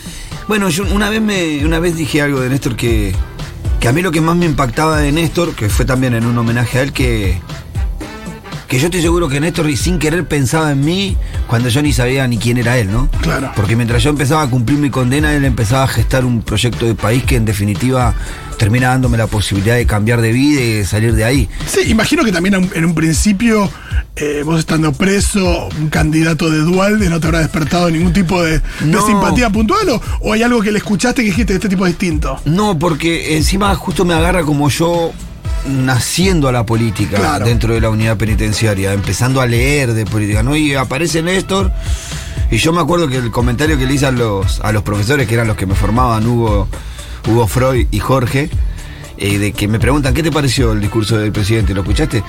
Bueno, 0.48 0.70
yo 0.70 0.84
una 0.92 1.10
vez 1.10 1.20
me, 1.20 1.64
una 1.66 1.78
vez 1.78 1.96
dije 1.96 2.22
algo 2.22 2.40
de 2.40 2.48
Néstor 2.48 2.76
que, 2.76 3.14
que 3.78 3.88
a 3.88 3.92
mí 3.92 4.00
lo 4.02 4.10
que 4.10 4.20
más 4.22 4.36
me 4.36 4.46
impactaba 4.46 4.98
de 4.98 5.12
Néstor, 5.12 5.54
que 5.54 5.68
fue 5.68 5.84
también 5.84 6.14
en 6.14 6.24
un 6.26 6.36
homenaje 6.38 6.78
a 6.78 6.82
él, 6.82 6.92
que, 6.92 7.38
que 8.72 8.78
yo 8.78 8.86
estoy 8.86 9.02
seguro 9.02 9.28
que 9.28 9.38
Néstor 9.38 9.68
y 9.68 9.76
sin 9.76 9.98
querer 9.98 10.26
pensaba 10.26 10.72
en 10.72 10.82
mí 10.82 11.14
cuando 11.46 11.68
yo 11.68 11.82
ni 11.82 11.92
sabía 11.92 12.26
ni 12.26 12.38
quién 12.38 12.56
era 12.56 12.78
él, 12.78 12.90
¿no? 12.90 13.06
Claro. 13.20 13.52
Porque 13.54 13.76
mientras 13.76 14.02
yo 14.02 14.08
empezaba 14.08 14.40
a 14.40 14.48
cumplir 14.48 14.78
mi 14.78 14.88
condena, 14.88 15.34
él 15.34 15.44
empezaba 15.44 15.84
a 15.84 15.88
gestar 15.88 16.24
un 16.24 16.40
proyecto 16.40 16.86
de 16.86 16.94
país 16.94 17.22
que 17.22 17.36
en 17.36 17.44
definitiva 17.44 18.14
termina 18.56 18.88
dándome 18.88 19.18
la 19.18 19.26
posibilidad 19.26 19.74
de 19.76 19.84
cambiar 19.84 20.22
de 20.22 20.32
vida 20.32 20.62
y 20.62 20.72
de 20.78 20.84
salir 20.86 21.12
de 21.14 21.22
ahí. 21.22 21.50
Sí, 21.66 21.80
imagino 21.90 22.24
que 22.24 22.32
también 22.32 22.54
en- 22.74 22.84
un 22.86 22.94
principio, 22.94 23.68
eh, 24.16 24.40
vos 24.42 24.58
estando 24.58 24.90
preso, 24.94 25.68
un 25.78 25.90
candidato 25.90 26.48
de 26.48 26.60
Dualde 26.60 27.10
no 27.10 27.20
te 27.20 27.26
habrá 27.26 27.40
despertado 27.40 27.90
ningún 27.90 28.14
tipo 28.14 28.42
de, 28.42 28.52
de 28.80 29.00
simpatía 29.06 29.50
puntual 29.50 29.86
o, 29.90 30.00
o 30.22 30.32
hay 30.32 30.42
algo 30.44 30.62
que 30.62 30.72
le 30.72 30.78
escuchaste 30.78 31.20
que 31.22 31.28
dijiste 31.28 31.52
este 31.52 31.68
tipo 31.68 31.84
distinto. 31.84 32.40
No, 32.46 32.78
porque 32.78 33.36
encima 33.36 33.74
justo 33.74 34.06
me 34.06 34.14
agarra 34.14 34.44
como 34.44 34.70
yo 34.70 35.12
naciendo 35.66 36.48
a 36.48 36.52
la 36.52 36.64
política 36.66 37.18
Claro. 37.18 37.44
dentro 37.44 37.74
de 37.74 37.80
la 37.80 37.90
unidad 37.90 38.16
penitenciaria, 38.16 38.92
empezando 38.92 39.40
a 39.40 39.46
leer 39.46 39.92
de 39.94 40.04
política, 40.06 40.42
¿no? 40.42 40.56
Y 40.56 40.74
aparece 40.74 41.22
Néstor, 41.22 41.70
y 42.50 42.56
yo 42.58 42.72
me 42.72 42.80
acuerdo 42.80 43.08
que 43.08 43.16
el 43.16 43.30
comentario 43.30 43.78
que 43.78 43.86
le 43.86 43.94
hice 43.94 44.06
a 44.06 44.10
los, 44.12 44.60
a 44.60 44.72
los 44.72 44.82
profesores, 44.82 45.26
que 45.28 45.34
eran 45.34 45.46
los 45.46 45.56
que 45.56 45.66
me 45.66 45.74
formaban, 45.74 46.26
Hugo, 46.26 46.68
Hugo 47.28 47.46
Freud 47.46 47.86
y 47.90 47.98
Jorge, 48.00 48.50
eh, 49.18 49.38
de 49.38 49.52
que 49.52 49.68
me 49.68 49.78
preguntan, 49.78 50.14
¿qué 50.14 50.22
te 50.22 50.30
pareció 50.32 50.72
el 50.72 50.80
discurso 50.80 51.18
del 51.18 51.32
presidente? 51.32 51.74
¿Lo 51.74 51.82
escuchaste? 51.82 52.22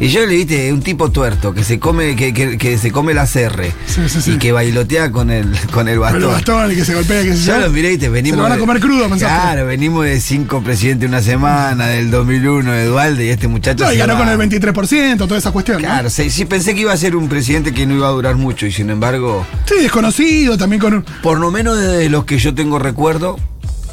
Y 0.00 0.08
yo 0.08 0.24
le 0.26 0.34
dije, 0.34 0.72
un 0.72 0.80
tipo 0.82 1.10
tuerto, 1.10 1.52
que 1.52 1.64
se 1.64 1.78
come, 1.80 2.14
que, 2.14 2.32
que- 2.32 2.56
que 2.58 2.78
se 2.78 2.92
come 2.92 3.14
la 3.14 3.26
CR 3.26 3.64
Sí, 3.86 4.02
sí, 4.08 4.20
sí. 4.22 4.30
y 4.32 4.38
que 4.38 4.52
bailotea 4.52 5.10
con 5.10 5.30
el, 5.30 5.46
con 5.46 5.58
el 5.58 5.70
Con 5.70 5.88
el 5.88 5.98
bastón. 5.98 6.30
bastón 6.32 6.72
y 6.72 6.76
que 6.76 6.84
se 6.84 6.94
golpea, 6.94 7.22
que 7.24 7.34
se 7.34 7.44
Ya 7.44 7.58
lo 7.58 7.70
miré 7.70 7.92
y 7.94 7.98
te 7.98 8.08
venimos. 8.08 8.36
Se 8.36 8.42
lo 8.42 8.42
van 8.48 8.52
a 8.52 8.58
comer 8.58 8.80
crudo, 8.80 9.08
pensaste. 9.08 9.26
Claro, 9.26 9.66
venimos 9.66 10.04
de 10.04 10.20
cinco 10.20 10.62
presidentes 10.62 11.08
una 11.08 11.20
semana, 11.22 11.88
del 11.88 12.10
2001 12.10 12.70
de 12.72 12.84
Dualde 12.86 13.26
y 13.26 13.28
este 13.30 13.48
muchacho. 13.48 13.84
No, 13.84 13.92
y 13.92 13.96
ganó 13.96 14.14
va. 14.14 14.20
con 14.20 14.28
el 14.28 14.38
23%, 14.38 15.16
toda 15.18 15.38
esa 15.38 15.50
cuestión. 15.50 15.78
Claro, 15.78 16.10
sí, 16.10 16.30
sí, 16.30 16.44
pensé 16.44 16.74
que 16.74 16.82
iba 16.82 16.92
a 16.92 16.96
ser 16.96 17.16
un 17.16 17.28
presidente 17.28 17.72
que 17.74 17.84
no 17.86 17.94
iba 17.96 18.06
a 18.06 18.12
durar 18.12 18.36
mucho 18.36 18.66
y 18.66 18.72
sin 18.72 18.90
embargo, 18.90 19.44
Sí, 19.66 19.74
desconocido, 19.82 20.56
también 20.56 20.80
con 20.80 20.94
un. 20.94 21.04
por 21.22 21.38
lo 21.40 21.50
menos 21.50 21.76
desde 21.78 22.08
los 22.08 22.24
que 22.24 22.38
yo 22.38 22.54
tengo 22.54 22.78
recuerdo, 22.78 23.36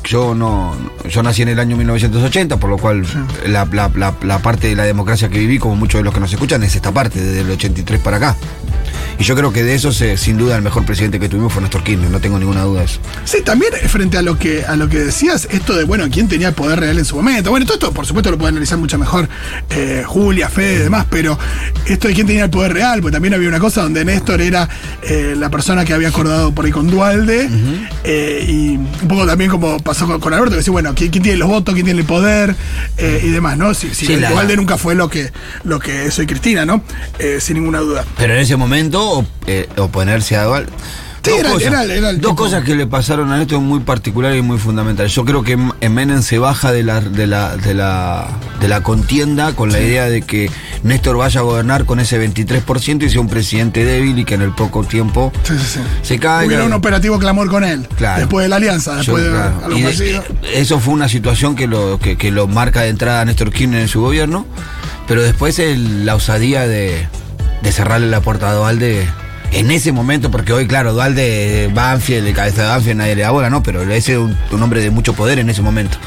yo 0.05 0.33
no, 0.35 0.75
yo 1.09 1.24
nací 1.24 1.41
en 1.41 1.50
el 1.50 1.59
año 1.59 1.75
1980, 1.77 2.57
por 2.57 2.69
lo 2.69 2.77
cual 2.77 3.03
la, 3.47 3.65
la- 3.71 3.91
la- 3.95 4.13
la 4.21 4.39
parte 4.39 4.67
de 4.67 4.75
la 4.75 4.83
democracia 4.83 5.29
que 5.29 5.39
viví, 5.39 5.57
como 5.59 5.75
muchos 5.75 6.00
de 6.00 6.03
los 6.03 6.13
que 6.13 6.19
nos 6.19 6.31
escuchan, 6.31 6.63
es 6.63 6.75
esta 6.75 6.91
parte, 6.91 7.19
desde 7.21 7.41
el 7.41 7.50
83 7.51 8.00
para 8.01 8.17
acá. 8.17 8.35
Y 9.17 9.24
yo 9.24 9.36
creo 9.36 9.53
que 9.53 9.63
de 9.63 9.75
eso, 9.75 9.91
se- 9.91 10.17
sin 10.17 10.38
duda, 10.38 10.55
el 10.57 10.62
mejor 10.62 10.86
presidente 10.86 11.19
que 11.19 11.29
tuvimos 11.29 11.53
fue 11.53 11.62
Néstor 11.62 11.84
Kirchner, 11.84 12.10
no 12.10 12.19
tengo 12.19 12.38
ninguna 12.38 12.63
duda 12.63 12.79
de 12.81 12.86
eso. 12.88 13.00
Sí, 13.24 13.41
también 13.43 13.72
frente 13.88 14.17
a 14.17 14.22
lo 14.22 14.38
que 14.38 14.65
a 14.65 14.75
lo 14.75 14.89
que 14.89 15.00
decías, 15.00 15.48
esto 15.51 15.74
de, 15.75 15.86
bueno, 15.86 16.05
quién 16.12 16.27
tenía 16.27 16.50
el 16.50 16.53
poder 16.53 16.79
real 16.81 16.98
en 16.98 17.05
su 17.05 17.15
momento. 17.15 17.50
Bueno, 17.50 17.65
todo 17.65 17.75
esto, 17.75 17.91
por 17.93 18.05
supuesto, 18.05 18.29
lo 18.31 18.38
puede 18.38 18.50
analizar 18.51 18.77
mucho 18.77 18.98
mejor 18.98 19.29
eh, 19.69 20.03
Julia, 20.05 20.50
Fede 20.50 20.75
y 20.75 20.79
demás, 20.79 21.05
pero 21.10 21.38
esto 21.86 22.07
de 22.07 22.13
quién 22.13 22.27
tenía 22.27 22.43
el 22.45 22.50
poder 22.50 22.74
real, 22.74 23.00
porque 23.01 23.13
también 23.13 23.34
había 23.34 23.48
una 23.50 23.60
cosa 23.60 23.81
donde 23.84 24.03
Néstor 24.03 24.41
era 24.41 24.67
eh, 25.03 25.36
la 25.38 25.50
persona 25.50 25.86
que 25.86 25.93
había 25.93 26.10
acordado 26.10 26.53
por 26.53 26.65
ahí 26.65 26.72
con 26.72 26.89
Dualde, 26.89 27.50
eh, 28.03 28.45
y 28.48 28.75
un 28.77 29.07
poco 29.07 29.25
también 29.25 29.50
como 29.50 29.79
pasó 29.79 30.05
con, 30.07 30.19
con 30.19 30.34
Alberto, 30.34 30.51
que 30.51 30.57
decía, 30.57 30.72
bueno, 30.72 30.93
¿quién, 30.95 31.10
quién 31.12 31.24
tiene 31.24 31.38
los 31.38 31.48
votos, 31.48 31.74
quién 31.74 31.86
tiene 31.86 32.01
el 32.01 32.05
poder 32.05 32.55
eh, 32.98 33.22
y 33.24 33.29
demás, 33.29 33.57
¿no? 33.57 33.74
Si, 33.74 33.93
si 33.93 34.05
Sí, 34.05 34.15
la- 34.17 34.29
Dualde 34.31 34.57
nunca 34.57 34.77
fue 34.77 34.95
lo 34.95 35.10
que, 35.10 35.31
lo 35.63 35.79
que 35.79 36.12
soy 36.12 36.25
Cristina, 36.27 36.65
¿no? 36.65 36.84
Eh, 37.19 37.38
sin 37.39 37.55
ninguna 37.57 37.79
duda. 37.79 38.03
Pero 38.17 38.34
en 38.34 38.39
ese 38.39 38.55
momento, 38.55 39.04
op- 39.09 39.27
eh, 39.47 39.67
oponerse 39.77 40.35
a 40.35 40.43
Dual. 40.43 40.67
Sí, 41.24 41.31
Dos 41.31 41.39
era- 41.39 41.50
cosas, 41.53 41.67
era- 41.69 41.83
era 41.85 42.09
el 42.12 42.21
dos 42.21 42.33
tipo- 42.33 42.43
cosas 42.43 42.63
que 42.63 42.75
le 42.75 42.85
pasaron 42.85 43.31
a 43.31 43.39
Néstor 43.39 43.59
muy 43.59 43.79
particulares 43.79 44.38
y 44.38 44.43
muy 44.43 44.59
fundamentales. 44.59 45.12
Yo 45.15 45.25
creo 45.25 45.41
que 45.41 45.53
M- 45.53 45.71
Menem 45.89 46.21
se 46.21 46.38
baja 46.38 46.71
de 46.71 46.83
la, 46.83 47.01
de 47.01 47.25
la, 47.25 47.57
de 47.57 47.74
la, 47.74 48.27
de 48.62 48.67
la 48.67 48.81
contienda 48.83 49.53
con 49.53 49.71
la 49.71 49.79
idea 49.79 50.05
de 50.05 50.21
que 50.21 50.51
Néstor 50.83 51.17
vaya 51.17 51.39
a 51.39 51.43
gobernar 51.43 51.85
con 51.85 52.00
ese 52.00 52.19
23% 52.19 53.05
y 53.05 53.09
sea 53.09 53.21
un 53.21 53.27
presidente 53.27 53.83
débil 53.83 54.19
y 54.19 54.24
que 54.24 54.35
en 54.35 54.43
el 54.43 54.51
poco 54.51 54.83
tiempo 54.83 55.31
Sí, 55.41 55.55
se 56.03 56.19
caiga. 56.19 56.45
Hubiera 56.45 56.63
un 56.63 56.74
operativo 56.74 57.17
clamor 57.17 57.50
con 57.50 57.63
él. 57.63 57.88
Claro. 57.97 58.19
Después 58.19 58.43
de 58.43 58.50
la 58.50 58.57
alianza, 58.57 59.01
Yo, 59.01 59.17
después 59.17 59.97
de 59.97 60.21
eso 60.53 60.79
fue 60.79 60.93
una 60.93 61.09
situación 61.09 61.55
que 61.55 61.65
lo, 61.65 61.97
que, 61.97 62.17
que 62.17 62.29
lo 62.29 62.45
marca 62.45 62.81
de 62.81 62.89
entrada 62.89 63.21
a 63.21 63.25
Néstor 63.25 63.50
Kirchner 63.51 63.81
en 63.81 63.88
su 63.88 64.00
gobierno, 64.00 64.45
pero 65.07 65.24
después 65.24 65.57
el- 65.57 66.05
la 66.05 66.13
osadía 66.13 66.67
de, 66.67 67.07
de 67.65 67.72
cerrarle 67.72 68.07
la 68.12 68.22
puerta 68.22 68.51
a 68.51 68.53
Dualde 68.53 69.10
en 69.52 69.72
ese 69.72 69.92
momento, 69.92 70.32
porque 70.32 70.54
hoy, 70.54 70.68
claro, 70.68 70.94
Dualde, 70.94 71.70
Banfield, 71.74 72.28
el 72.28 72.34
cabeza 72.34 72.64
de 72.64 72.68
Banfield, 72.70 72.98
nadie 72.98 73.16
le 73.16 73.22
da 73.24 73.32
bola, 73.32 73.50
¿no? 73.50 73.64
Pero 73.64 73.82
ese 73.84 74.14
es 74.14 74.20
un, 74.20 74.36
un 74.52 74.64
hombre 74.64 74.82
de 74.82 74.90
mucho 74.90 75.14
poder 75.14 75.40
en 75.40 75.50
ese 75.50 75.62
momento. 75.62 75.98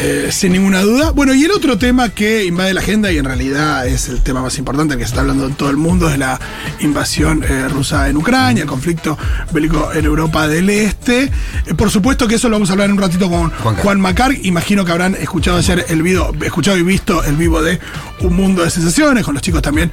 Eh, 0.00 0.28
sin 0.32 0.52
ninguna 0.52 0.80
duda. 0.80 1.10
Bueno, 1.10 1.34
y 1.34 1.44
el 1.44 1.50
otro 1.50 1.76
tema 1.76 2.08
que 2.08 2.46
invade 2.46 2.72
la 2.72 2.80
agenda 2.80 3.12
y 3.12 3.18
en 3.18 3.26
realidad 3.26 3.86
es 3.86 4.08
el 4.08 4.22
tema 4.22 4.40
más 4.40 4.56
importante, 4.58 4.94
que 4.96 5.02
se 5.02 5.08
está 5.08 5.20
hablando 5.20 5.46
en 5.46 5.54
todo 5.54 5.68
el 5.68 5.76
mundo, 5.76 6.08
es 6.08 6.18
la 6.18 6.40
invasión 6.80 7.44
eh, 7.44 7.68
rusa 7.68 8.08
en 8.08 8.16
Ucrania, 8.16 8.62
el 8.62 8.68
conflicto 8.68 9.18
bélico 9.52 9.92
en 9.92 10.06
Europa 10.06 10.48
del 10.48 10.70
Este. 10.70 11.24
Eh, 11.66 11.74
por 11.76 11.90
supuesto 11.90 12.26
que 12.26 12.36
eso 12.36 12.48
lo 12.48 12.54
vamos 12.56 12.70
a 12.70 12.72
hablar 12.72 12.86
en 12.86 12.92
un 12.92 13.02
ratito 13.02 13.28
con 13.28 13.50
Juan 13.50 13.76
Juan. 13.76 14.00
Macar. 14.00 14.32
Imagino 14.42 14.84
que 14.86 14.92
habrán 14.92 15.14
escuchado 15.14 15.58
ayer 15.58 15.84
el 15.88 16.02
video, 16.02 16.32
escuchado 16.42 16.78
y 16.78 16.82
visto 16.82 17.22
el 17.24 17.36
vivo 17.36 17.60
de 17.62 17.78
Un 18.20 18.34
Mundo 18.34 18.64
de 18.64 18.70
Sensaciones, 18.70 19.24
con 19.24 19.34
los 19.34 19.42
chicos 19.42 19.60
también 19.60 19.92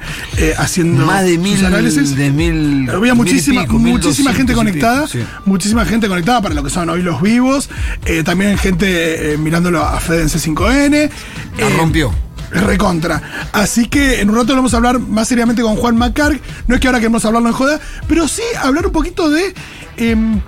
haciendo 0.56 1.04
Más 1.04 1.24
de 1.24 1.34
sus 1.34 1.42
mil, 1.42 1.66
análisis. 1.66 2.16
de 2.16 2.30
mil, 2.30 2.79
Había 2.88 2.98
mil 2.98 3.08
y 3.12 3.14
muchísima, 3.16 3.62
pico, 3.62 3.78
muchísima 3.78 4.32
gente 4.32 4.54
conectada, 4.54 5.06
sí. 5.06 5.24
muchísima 5.44 5.84
gente 5.84 6.08
conectada 6.08 6.40
para 6.40 6.54
lo 6.54 6.62
que 6.62 6.70
son 6.70 6.88
hoy 6.88 7.02
los 7.02 7.20
vivos, 7.20 7.68
eh, 8.04 8.22
también 8.22 8.56
gente 8.58 9.32
eh, 9.32 9.36
mirándolo 9.36 9.82
a 9.84 9.98
Fede 10.00 10.22
en 10.22 10.28
C5N. 10.28 11.10
La 11.58 11.66
eh, 11.66 11.76
rompió. 11.76 12.12
Recontra. 12.50 13.48
Así 13.52 13.86
que 13.86 14.20
en 14.20 14.30
un 14.30 14.36
rato 14.36 14.54
vamos 14.56 14.74
a 14.74 14.78
hablar 14.78 14.98
más 14.98 15.28
seriamente 15.28 15.62
con 15.62 15.76
Juan 15.76 15.96
Macar. 15.96 16.38
No 16.66 16.74
es 16.74 16.80
que 16.80 16.88
ahora 16.88 16.98
queremos 16.98 17.24
hablarlo 17.24 17.48
en 17.48 17.54
joda, 17.54 17.80
pero 18.08 18.26
sí 18.26 18.42
hablar 18.60 18.86
un 18.86 18.92
poquito 18.92 19.30
de. 19.30 19.54
em, 19.96 20.40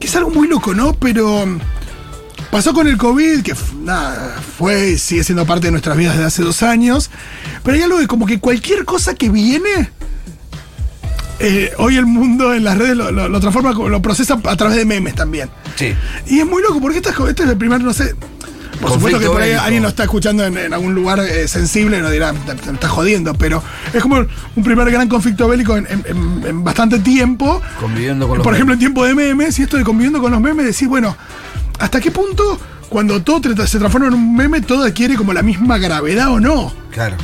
que 0.00 0.08
es 0.08 0.16
algo 0.16 0.30
muy 0.30 0.48
loco, 0.48 0.74
¿no? 0.74 0.94
Pero. 0.94 1.42
em, 1.42 1.60
Pasó 2.52 2.74
con 2.74 2.86
el 2.86 2.98
COVID, 2.98 3.40
que 3.40 3.54
nada, 3.82 4.38
fue 4.58 4.90
y 4.90 4.98
sigue 4.98 5.24
siendo 5.24 5.46
parte 5.46 5.68
de 5.68 5.70
nuestras 5.70 5.96
vidas 5.96 6.16
desde 6.16 6.26
hace 6.26 6.42
dos 6.42 6.62
años. 6.62 7.10
Pero 7.64 7.78
hay 7.78 7.82
algo 7.82 7.98
de 7.98 8.06
como 8.06 8.26
que 8.26 8.40
cualquier 8.40 8.84
cosa 8.84 9.14
que 9.14 9.30
viene. 9.30 9.90
Eh, 11.42 11.72
hoy 11.78 11.96
el 11.96 12.06
mundo 12.06 12.54
en 12.54 12.64
las 12.64 12.78
redes 12.78 12.96
lo, 12.96 13.10
lo- 13.12 13.28
lo 13.28 13.40
transforma, 13.40 13.72
lo 13.72 14.00
procesa 14.02 14.38
a 14.44 14.56
través 14.56 14.76
de 14.76 14.84
memes 14.84 15.14
también. 15.14 15.50
Sí. 15.76 15.92
Y 16.26 16.38
es 16.40 16.46
muy 16.46 16.62
loco, 16.62 16.80
porque 16.80 16.98
esta, 16.98 17.10
este 17.28 17.42
es 17.44 17.48
el 17.50 17.56
primer, 17.56 17.80
no 17.82 17.92
sé. 17.92 18.14
Por 18.80 18.90
Conflicto 18.90 19.18
supuesto 19.18 19.18
que 19.20 19.26
por 19.28 19.42
ahí 19.42 19.52
alguien 19.52 19.82
lo 19.84 19.88
está 19.90 20.02
escuchando 20.04 20.44
en, 20.44 20.56
en 20.58 20.72
algún 20.74 20.92
lugar 20.94 21.20
eh, 21.20 21.46
sensible 21.46 21.98
y 21.98 22.00
nos 22.00 22.10
dirá, 22.10 22.32
te, 22.32 22.54
te 22.54 22.70
estás 22.72 22.90
jodiendo, 22.90 23.32
pero 23.34 23.62
es 23.92 24.02
como 24.02 24.16
un 24.56 24.64
primer 24.64 24.90
gran 24.90 25.08
conflicto 25.08 25.46
bélico 25.46 25.76
en, 25.76 25.86
en- 25.88 26.04
en- 26.06 26.46
en 26.48 26.64
bastante 26.64 26.98
tiempo. 26.98 27.60
Conviviendo 27.80 28.26
con 28.26 28.38
los 28.38 28.44
Por 28.44 28.54
ejemplo, 28.54 28.72
en 28.74 28.78
memes. 28.80 28.94
tiempo 28.94 29.04
de 29.04 29.14
memes, 29.14 29.58
y 29.58 29.62
esto 29.62 29.76
de 29.76 29.84
conviviendo 29.84 30.20
con 30.20 30.32
los 30.32 30.40
memes, 30.40 30.66
decir, 30.66 30.88
bueno, 30.88 31.16
¿hasta 31.78 32.00
qué 32.00 32.10
punto 32.10 32.58
cuando 32.88 33.22
todo 33.22 33.40
se 33.66 33.78
transforma 33.78 34.08
en 34.08 34.14
un 34.14 34.34
meme, 34.34 34.60
todo 34.62 34.82
adquiere 34.84 35.14
como 35.16 35.32
la 35.32 35.42
misma 35.42 35.78
gravedad 35.78 36.30
o 36.32 36.40
no? 36.40 36.72
Claro. 36.92 37.16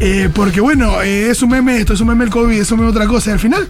Eh, 0.00 0.28
porque 0.32 0.60
bueno, 0.60 1.02
eh, 1.02 1.28
es 1.30 1.42
un 1.42 1.50
meme 1.50 1.76
esto, 1.78 1.92
es 1.92 2.00
un 2.00 2.06
meme 2.08 2.24
el 2.24 2.30
COVID, 2.30 2.58
es 2.60 2.70
un 2.70 2.78
meme 2.78 2.90
otra 2.90 3.06
cosa. 3.06 3.30
Y 3.30 3.32
al 3.32 3.40
final 3.40 3.68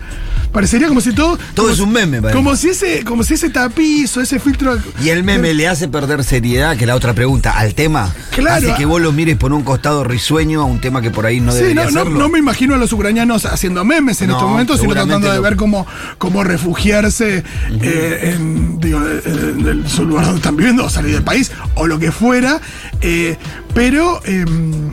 parecería 0.53 0.89
como 0.89 1.01
si 1.01 1.13
todo. 1.13 1.39
Todo 1.55 1.67
como 1.67 1.71
es 1.75 1.81
un 1.81 1.91
meme, 1.93 2.21
parece. 2.21 2.37
Como 2.37 2.55
si 2.55 2.69
ese, 2.69 3.03
como 3.05 3.23
si 3.23 3.35
ese 3.35 3.49
tapizo, 3.51 4.21
ese 4.21 4.39
filtro. 4.39 4.77
Y 5.03 5.09
el 5.09 5.25
meme 5.25 5.55
le 5.55 5.67
hace 5.69 5.89
perder 5.89 6.23
seriedad, 6.25 6.77
que 6.77 6.85
la 6.87 6.95
otra 6.95 7.15
pregunta, 7.15 7.53
al 7.59 7.75
tema. 7.75 8.15
Claro. 8.31 8.67
Hace 8.69 8.77
que 8.77 8.85
vos 8.85 9.01
lo 9.01 9.11
mires 9.13 9.37
por 9.39 9.53
un 9.55 9.63
costado 9.65 10.05
risueño 10.05 10.61
a 10.61 10.65
un 10.65 10.81
tema 10.81 11.01
que 11.01 11.11
por 11.11 11.25
ahí 11.25 11.41
no 11.41 11.51
Sí, 11.53 11.59
debería 11.59 11.87
no, 11.91 12.05
no, 12.05 12.11
no 12.11 12.29
me 12.29 12.39
imagino 12.39 12.75
a 12.75 12.79
los 12.79 12.93
ucranianos 12.93 13.47
haciendo 13.47 13.85
memes 13.85 14.21
en 14.21 14.29
No, 14.29 14.35
estos 14.35 14.51
momentos, 14.51 14.81
sino 14.81 14.93
tratando 14.93 15.31
de 15.31 15.37
lo- 15.37 15.43
ver 15.43 15.57
cómo, 15.57 15.87
cómo 16.19 16.45
refugiarse 16.45 17.43
eh, 17.81 18.35
en, 18.37 18.79
digo, 18.81 19.01
en 19.25 19.67
el 19.67 19.89
su 19.89 20.05
lugar 20.05 20.25
donde 20.27 20.39
están 20.41 20.57
viviendo, 20.57 20.85
o 20.85 20.91
salir 20.91 21.15
del 21.15 21.25
país, 21.25 21.51
o 21.75 21.87
lo 21.87 21.99
que 21.99 22.13
fuera. 22.13 22.61
eh, 23.01 23.37
pero. 23.75 24.21
em, 24.27 24.93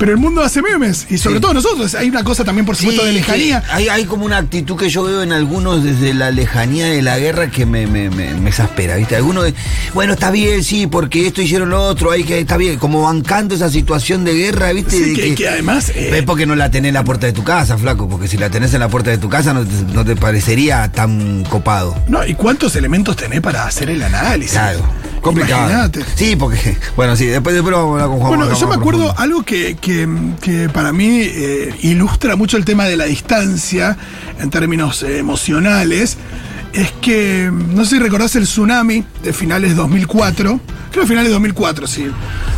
pero 0.00 0.12
el 0.12 0.18
mundo 0.18 0.42
hace 0.42 0.62
memes, 0.62 1.06
y 1.10 1.18
sobre 1.18 1.36
Sí. 1.36 1.40
todo 1.42 1.52
nosotros. 1.54 1.94
Hay 1.94 2.08
una 2.08 2.24
cosa 2.24 2.42
también, 2.42 2.64
por 2.64 2.74
supuesto, 2.74 3.02
Sí, 3.02 3.08
de 3.08 3.12
lejanía. 3.12 3.62
Hay, 3.70 3.88
hay 3.88 4.04
como 4.06 4.24
una 4.24 4.38
actitud 4.38 4.76
que 4.76 4.88
yo 4.88 5.02
veo 5.04 5.22
en 5.22 5.30
algunos 5.32 5.84
desde 5.84 6.14
la 6.14 6.30
lejanía 6.30 6.86
de 6.86 7.02
la 7.02 7.18
guerra 7.18 7.50
que 7.50 7.66
me, 7.66 7.86
me, 7.86 8.08
me, 8.08 8.32
me 8.32 8.48
exaspera, 8.48 8.96
¿viste? 8.96 9.14
Algunos, 9.16 9.44
de, 9.44 9.54
bueno, 9.92 10.14
está 10.14 10.30
bien, 10.30 10.64
sí, 10.64 10.86
porque 10.86 11.26
esto 11.26 11.42
hicieron 11.42 11.68
lo 11.68 11.82
otro, 11.84 12.10
hay 12.10 12.24
que, 12.24 12.38
está 12.38 12.56
bien, 12.56 12.78
como 12.78 13.02
bancando 13.02 13.54
esa 13.54 13.68
situación 13.68 14.24
de 14.24 14.32
guerra, 14.34 14.72
¿viste? 14.72 14.92
Sí, 14.96 15.10
De 15.10 15.14
que, 15.14 15.34
que 15.34 15.48
además. 15.48 15.90
eh, 15.90 16.16
Es 16.18 16.22
porque 16.24 16.46
no 16.46 16.56
la 16.56 16.70
tenés 16.70 16.88
en 16.88 16.94
la 16.94 17.04
puerta 17.04 17.26
de 17.26 17.34
tu 17.34 17.44
casa, 17.44 17.76
flaco, 17.76 18.08
porque 18.08 18.26
si 18.26 18.38
la 18.38 18.48
tenés 18.48 18.72
en 18.72 18.80
la 18.80 18.88
puerta 18.88 19.10
de 19.10 19.18
tu 19.18 19.28
casa 19.28 19.52
no 19.52 19.64
te, 19.66 19.94
no 19.94 20.04
te 20.04 20.16
parecería 20.16 20.90
tan 20.90 21.44
copado. 21.44 21.94
no, 22.08 22.24
¿y 22.26 22.32
cuántos 22.34 22.74
elementos 22.74 23.16
tenés 23.16 23.42
para 23.42 23.66
hacer 23.66 23.90
el 23.90 24.02
análisis? 24.02 24.52
Claro, 24.52 24.80
complicado. 25.20 25.90
Sí, 26.14 26.36
porque, 26.36 26.76
bueno, 26.96 27.16
sí, 27.16 27.26
después, 27.26 27.54
después 27.54 27.74
vamos 27.74 27.90
a 27.90 27.92
hablar 28.04 28.08
con 28.08 28.18
Juan. 28.18 28.28
Bueno, 28.30 28.46
Juan, 28.46 28.58
yo 28.60 28.68
me 28.68 28.74
acuerdo 28.76 29.14
algo 29.18 29.42
que, 29.42 29.76
que- 29.80 29.89
que 30.42 30.68
para 30.72 30.92
mí 30.92 31.20
eh, 31.22 31.74
ilustra 31.82 32.36
mucho 32.36 32.56
el 32.56 32.64
tema 32.64 32.86
de 32.86 32.96
la 32.96 33.04
distancia 33.04 33.96
en 34.40 34.50
términos 34.50 35.02
eh, 35.02 35.18
emocionales. 35.18 36.16
Es 36.72 36.92
que, 37.00 37.50
no 37.52 37.84
sé 37.84 37.96
si 37.96 37.98
recordás 37.98 38.36
el 38.36 38.44
tsunami 38.44 39.04
de 39.22 39.32
finales 39.32 39.74
2004. 39.76 40.60
Creo 40.92 41.02
que 41.02 41.08
finales 41.08 41.32
2004, 41.32 41.86
si, 41.86 42.06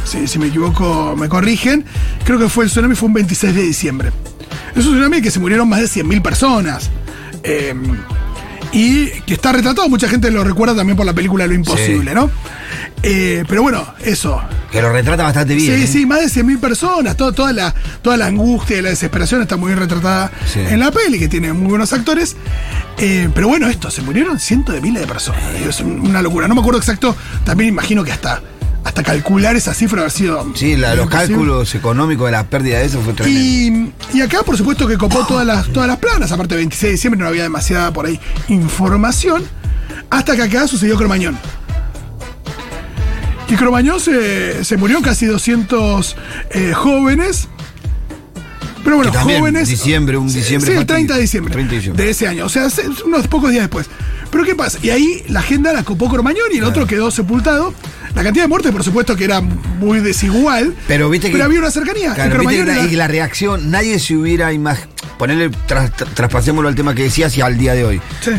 si, 0.05 0.27
si 0.27 0.39
me 0.39 0.47
equivoco 0.49 1.15
me 1.17 1.29
corrigen. 1.29 1.85
Creo 2.25 2.39
que 2.39 2.49
fue 2.49 2.65
el 2.65 2.71
tsunami, 2.71 2.95
fue 2.95 3.09
un 3.09 3.15
26 3.15 3.55
de 3.55 3.62
diciembre. 3.62 4.12
Es 4.75 4.85
un 4.87 4.93
tsunami 4.95 5.23
que 5.23 5.31
se 5.31 5.41
murieron 5.41 5.69
más 5.69 5.81
de 5.81 5.87
100.000 6.03 6.23
personas. 6.23 6.91
Eh, 7.43 7.75
y 8.73 9.09
que 9.27 9.35
está 9.35 9.53
retratado, 9.53 9.89
mucha 9.89 10.09
gente 10.09 10.31
lo 10.31 10.45
recuerda 10.45 10.75
también 10.75 10.97
por 10.97 11.05
la 11.05 11.12
película 11.12 11.47
Lo 11.47 11.55
Imposible, 11.55 12.11
Sí. 12.11 12.15
¿no? 12.15 12.31
Eh, 13.03 13.45
pero 13.49 13.63
bueno, 13.63 13.85
eso. 14.05 14.41
Que 14.71 14.81
lo 14.81 14.91
retrata 14.93 15.25
bastante 15.25 15.55
bien. 15.55 15.77
Sí, 15.77 15.83
¿eh? 15.83 15.87
sí, 15.87 16.07
más 16.07 16.21
de 16.21 16.29
100.000 16.43 16.61
personas. 16.61 17.17
Todo- 17.17 17.33
toda, 17.33 17.53
la, 17.53 17.75
toda 18.01 18.17
la 18.17 18.27
angustia 18.27 18.79
y 18.79 18.83
la 18.83 18.91
desesperación 18.91 19.43
está 19.43 19.57
muy 19.57 19.69
bien 19.69 19.79
retratada 19.81 20.31
Sí. 20.51 20.61
en 20.61 20.81
la 20.81 20.91
peli, 20.91 21.19
que 21.19 21.29
tiene 21.29 21.53
muy 21.53 21.69
buenos 21.69 21.93
actores. 21.93 22.37
Eh, 22.99 23.29
pero 23.35 23.49
bueno, 23.49 23.69
esto, 23.69 23.91
se 23.91 24.03
murieron 24.03 24.39
cientos 24.39 24.75
de 24.75 24.81
miles 24.81 25.03
de 25.03 25.09
personas. 25.09 25.43
Es 25.67 25.81
un- 25.81 26.01
una 26.01 26.23
locura. 26.23 26.47
No 26.49 26.55
me 26.55 26.61
acuerdo 26.61 26.79
exacto, 26.79 27.15
también 27.45 27.69
imagino 27.71 28.05
que 28.05 28.13
hasta, 28.13 28.41
hasta 28.85 29.03
calcular 29.03 29.57
esa 29.57 29.75
cifra 29.75 30.01
haber 30.01 30.13
sido. 30.13 30.51
Sí, 30.55 30.77
la- 30.77 30.95
los 30.95 31.09
cálculos 31.11 31.75
económicos 31.75 32.27
de 32.27 32.33
la 32.33 32.45
pérdida 32.45 32.79
de 32.79 32.85
eso 32.87 33.01
fue 33.03 33.13
tremendo. 33.15 33.41
Y, 33.41 33.93
y 34.19 34.21
acá, 34.23 34.43
por 34.43 34.57
supuesto, 34.57 34.87
que 34.87 34.97
copó 34.97 35.27
todas 35.27 35.47
las, 35.47 35.67
todas 35.73 35.89
las 35.89 35.99
planas. 35.99 36.31
Aparte, 36.33 36.55
26 36.55 36.83
de 36.83 36.93
diciembre 36.93 37.21
no 37.21 37.27
había 37.29 37.43
demasiada 37.43 37.93
por 37.93 38.07
ahí 38.07 38.19
información. 38.49 39.43
Hasta 40.09 40.37
que 40.37 40.43
acá 40.43 40.67
sucedió 40.69 40.97
Cromañón. 40.97 41.39
Y 43.53 43.57
Cromañón 43.57 44.01
se, 44.01 44.65
se 44.65 44.77
murió 44.79 45.03
casi 45.03 45.27
200 45.27 46.17
eh, 46.53 46.73
jóvenes. 46.75 47.49
Pero 48.83 48.97
bueno, 48.97 49.13
también, 49.13 49.41
jóvenes. 49.41 49.69
diciembre, 49.69 50.17
un 50.17 50.27
diciembre 50.27 50.73
Sí, 50.73 50.73
el 50.73 50.79
fatídico. 50.87 50.87
30 50.95 51.15
de 51.15 51.21
diciembre. 51.21 51.53
30 51.53 51.71
de 51.71 51.77
diciembre. 51.77 52.05
de 52.05 52.11
ese 52.11 52.27
año. 52.27 52.47
O 52.47 52.49
sea, 52.49 52.67
unos 53.05 53.29
pocos 53.29 53.51
días 53.51 53.63
después. 53.65 53.87
Pero 54.31 54.45
¿qué 54.45 54.55
pasa? 54.55 54.79
Y 54.83 54.91
ahí 54.91 55.23
la 55.29 55.41
agenda 55.41 55.73
la 55.73 55.85
copó 55.85 56.09
Cromañón 56.09 56.47
y 56.53 56.57
el 56.59 56.65
otro 56.65 56.87
quedó 56.87 57.11
sepultado. 57.11 57.75
La 58.15 58.23
cantidad 58.23 58.45
de 58.45 58.49
muertes, 58.49 58.73
por 58.73 58.83
supuesto, 58.83 59.15
que 59.17 59.25
era 59.25 59.41
muy 59.41 60.01
desigual. 60.01 60.75
Pero 60.89 61.09
viste 61.11 61.29
que. 61.29 61.33
Pero 61.35 61.45
había 61.45 61.59
una 61.61 61.71
cercanía. 61.71 62.15
Claro, 62.15 62.51
Y 62.51 62.57
era- 62.57 62.85
y 62.87 62.97
la 62.97 63.07
reacción, 63.07 63.71
nadie 63.71 63.99
se 63.99 64.17
hubiera 64.17 64.53
imaginado. 64.53 64.91
Ponerle, 65.19 65.51
tras- 65.69 65.93
tras- 65.95 66.13
traspasémoslo 66.15 66.69
al 66.69 66.75
tema 66.75 66.95
que 66.95 67.05
decías 67.05 67.37
y 67.37 67.43
al 67.43 67.57
día 67.59 67.75
de 67.75 67.85
hoy. 67.85 68.01
Sí. 68.23 68.31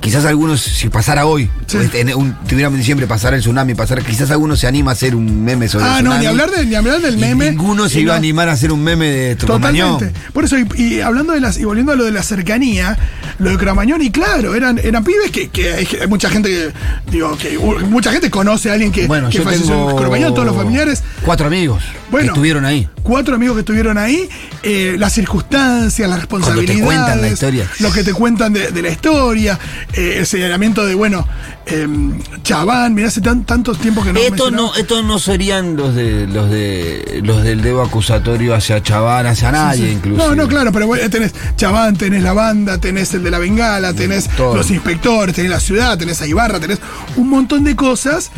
Quizás 0.00 0.24
algunos, 0.24 0.60
si 0.60 0.88
pasara 0.88 1.26
hoy, 1.26 1.48
Sí. 1.66 1.78
o 1.78 1.80
en 1.96 2.14
un, 2.14 2.34
tuviéramos 2.46 2.74
en 2.76 2.80
diciembre, 2.80 3.06
pasara 3.06 3.36
el 3.36 3.42
tsunami, 3.42 3.74
pasara, 3.74 4.02
quizás 4.02 4.30
alguno 4.30 4.54
se 4.56 4.66
anima 4.66 4.90
a 4.90 4.94
hacer 4.94 5.14
un 5.14 5.44
meme 5.44 5.66
sobre 5.68 5.84
el 5.86 5.90
Ah, 5.90 5.94
no, 6.02 6.10
tsunami. 6.10 6.20
ni 6.20 6.26
hablar, 6.26 6.50
de, 6.50 6.66
ni 6.66 6.74
hablar 6.74 7.00
del 7.00 7.14
Y 7.16 7.20
meme. 7.20 7.50
ninguno 7.52 7.88
se 7.88 8.00
iba 8.00 8.14
a 8.14 8.16
animar 8.16 8.48
a 8.48 8.52
hacer 8.52 8.70
un 8.72 8.82
meme 8.82 9.06
de 9.08 9.36
Cromañón. 9.36 9.92
Totalmente. 9.94 10.20
Por 10.32 10.44
eso, 10.44 10.56
y, 10.58 10.66
y 10.76 11.00
hablando 11.00 11.32
de 11.32 11.40
las, 11.40 11.58
y 11.58 11.64
volviendo 11.64 11.92
a 11.92 11.96
lo 11.96 12.04
de 12.04 12.10
la 12.12 12.22
cercanía, 12.22 12.98
lo 13.38 13.50
de 13.50 13.56
Cromañón, 13.56 14.02
y 14.02 14.10
claro, 14.10 14.54
eran, 14.54 14.78
eran 14.78 15.02
pibes 15.04 15.30
que, 15.30 15.48
que 15.48 15.72
hay, 15.72 15.88
hay 16.02 16.06
mucha 16.06 16.28
gente 16.28 16.48
que, 16.50 16.72
digo, 17.10 17.36
que 17.38 17.58
mucha 17.58 18.12
gente 18.12 18.30
conoce 18.30 18.70
a 18.70 18.74
alguien 18.74 18.92
que, 18.92 19.06
Bueno, 19.06 19.28
que 19.30 19.38
yo 19.38 19.44
tengo 19.44 19.90
en 19.90 19.96
Cromañón, 19.96 20.34
todos 20.34 20.46
los 20.46 20.56
familiares. 20.56 21.02
Cuatro 21.24 21.46
amigos 21.46 21.82
Bueno. 22.10 22.26
que 22.26 22.30
estuvieron 22.32 22.64
ahí. 22.66 22.88
Cuatro 23.02 23.34
amigos 23.34 23.54
que 23.56 23.60
estuvieron 23.60 23.98
ahí, 23.98 24.28
eh, 24.62 24.96
las 24.98 25.12
circunstancias, 25.12 26.08
las 26.08 26.18
responsabilidades. 26.20 26.82
cuentan 26.84 27.20
la 27.20 27.28
historia. 27.28 27.68
Lo 27.80 27.90
que 27.92 28.02
te 28.02 28.12
cuentan 28.14 28.52
de, 28.52 28.70
de 28.70 28.82
la 28.82 28.88
historia, 28.88 29.58
eh, 29.94 30.16
el 30.18 30.26
señalamiento 30.26 30.84
de, 30.84 30.94
bueno, 30.94 31.26
em, 31.66 32.18
Chaván, 32.42 32.94
mirá, 32.94 33.08
hace 33.08 33.20
tan, 33.20 33.44
tanto 33.44 33.74
tiempo 33.74 34.02
que 34.02 34.12
no 34.12 34.18
estos 34.18 34.52
no, 34.52 34.64
mencionaba. 34.64 34.78
estos 34.78 35.04
no 35.04 35.18
serían 35.18 35.76
los 35.76 35.94
de 35.94 36.26
los 36.26 36.50
de 36.50 37.20
los 37.24 37.42
del 37.42 37.62
dedo 37.62 37.82
acusatorio 37.82 38.54
hacia 38.54 38.82
Chaván, 38.82 39.26
hacia 39.26 39.52
nadie, 39.52 39.92
incluso. 39.92 40.28
No, 40.28 40.34
no, 40.34 40.48
claro, 40.48 40.72
pero 40.72 40.86
bueno, 40.86 41.08
tenés 41.10 41.34
Chaván, 41.56 41.96
tenés 41.96 42.22
la 42.22 42.32
banda, 42.32 42.78
tenés 42.78 43.12
el 43.14 43.22
de 43.22 43.30
la 43.30 43.38
bengala, 43.38 43.92
tenés 43.94 44.28
todo. 44.36 44.56
los 44.56 44.70
inspectores, 44.70 45.34
tenés 45.34 45.50
la 45.50 45.60
ciudad, 45.60 45.96
tenés 45.98 46.20
a 46.20 46.26
Ibarra, 46.26 46.60
tenés 46.60 46.78
un 47.16 47.28
montón 47.28 47.64
de 47.64 47.76
cosas. 47.76 48.30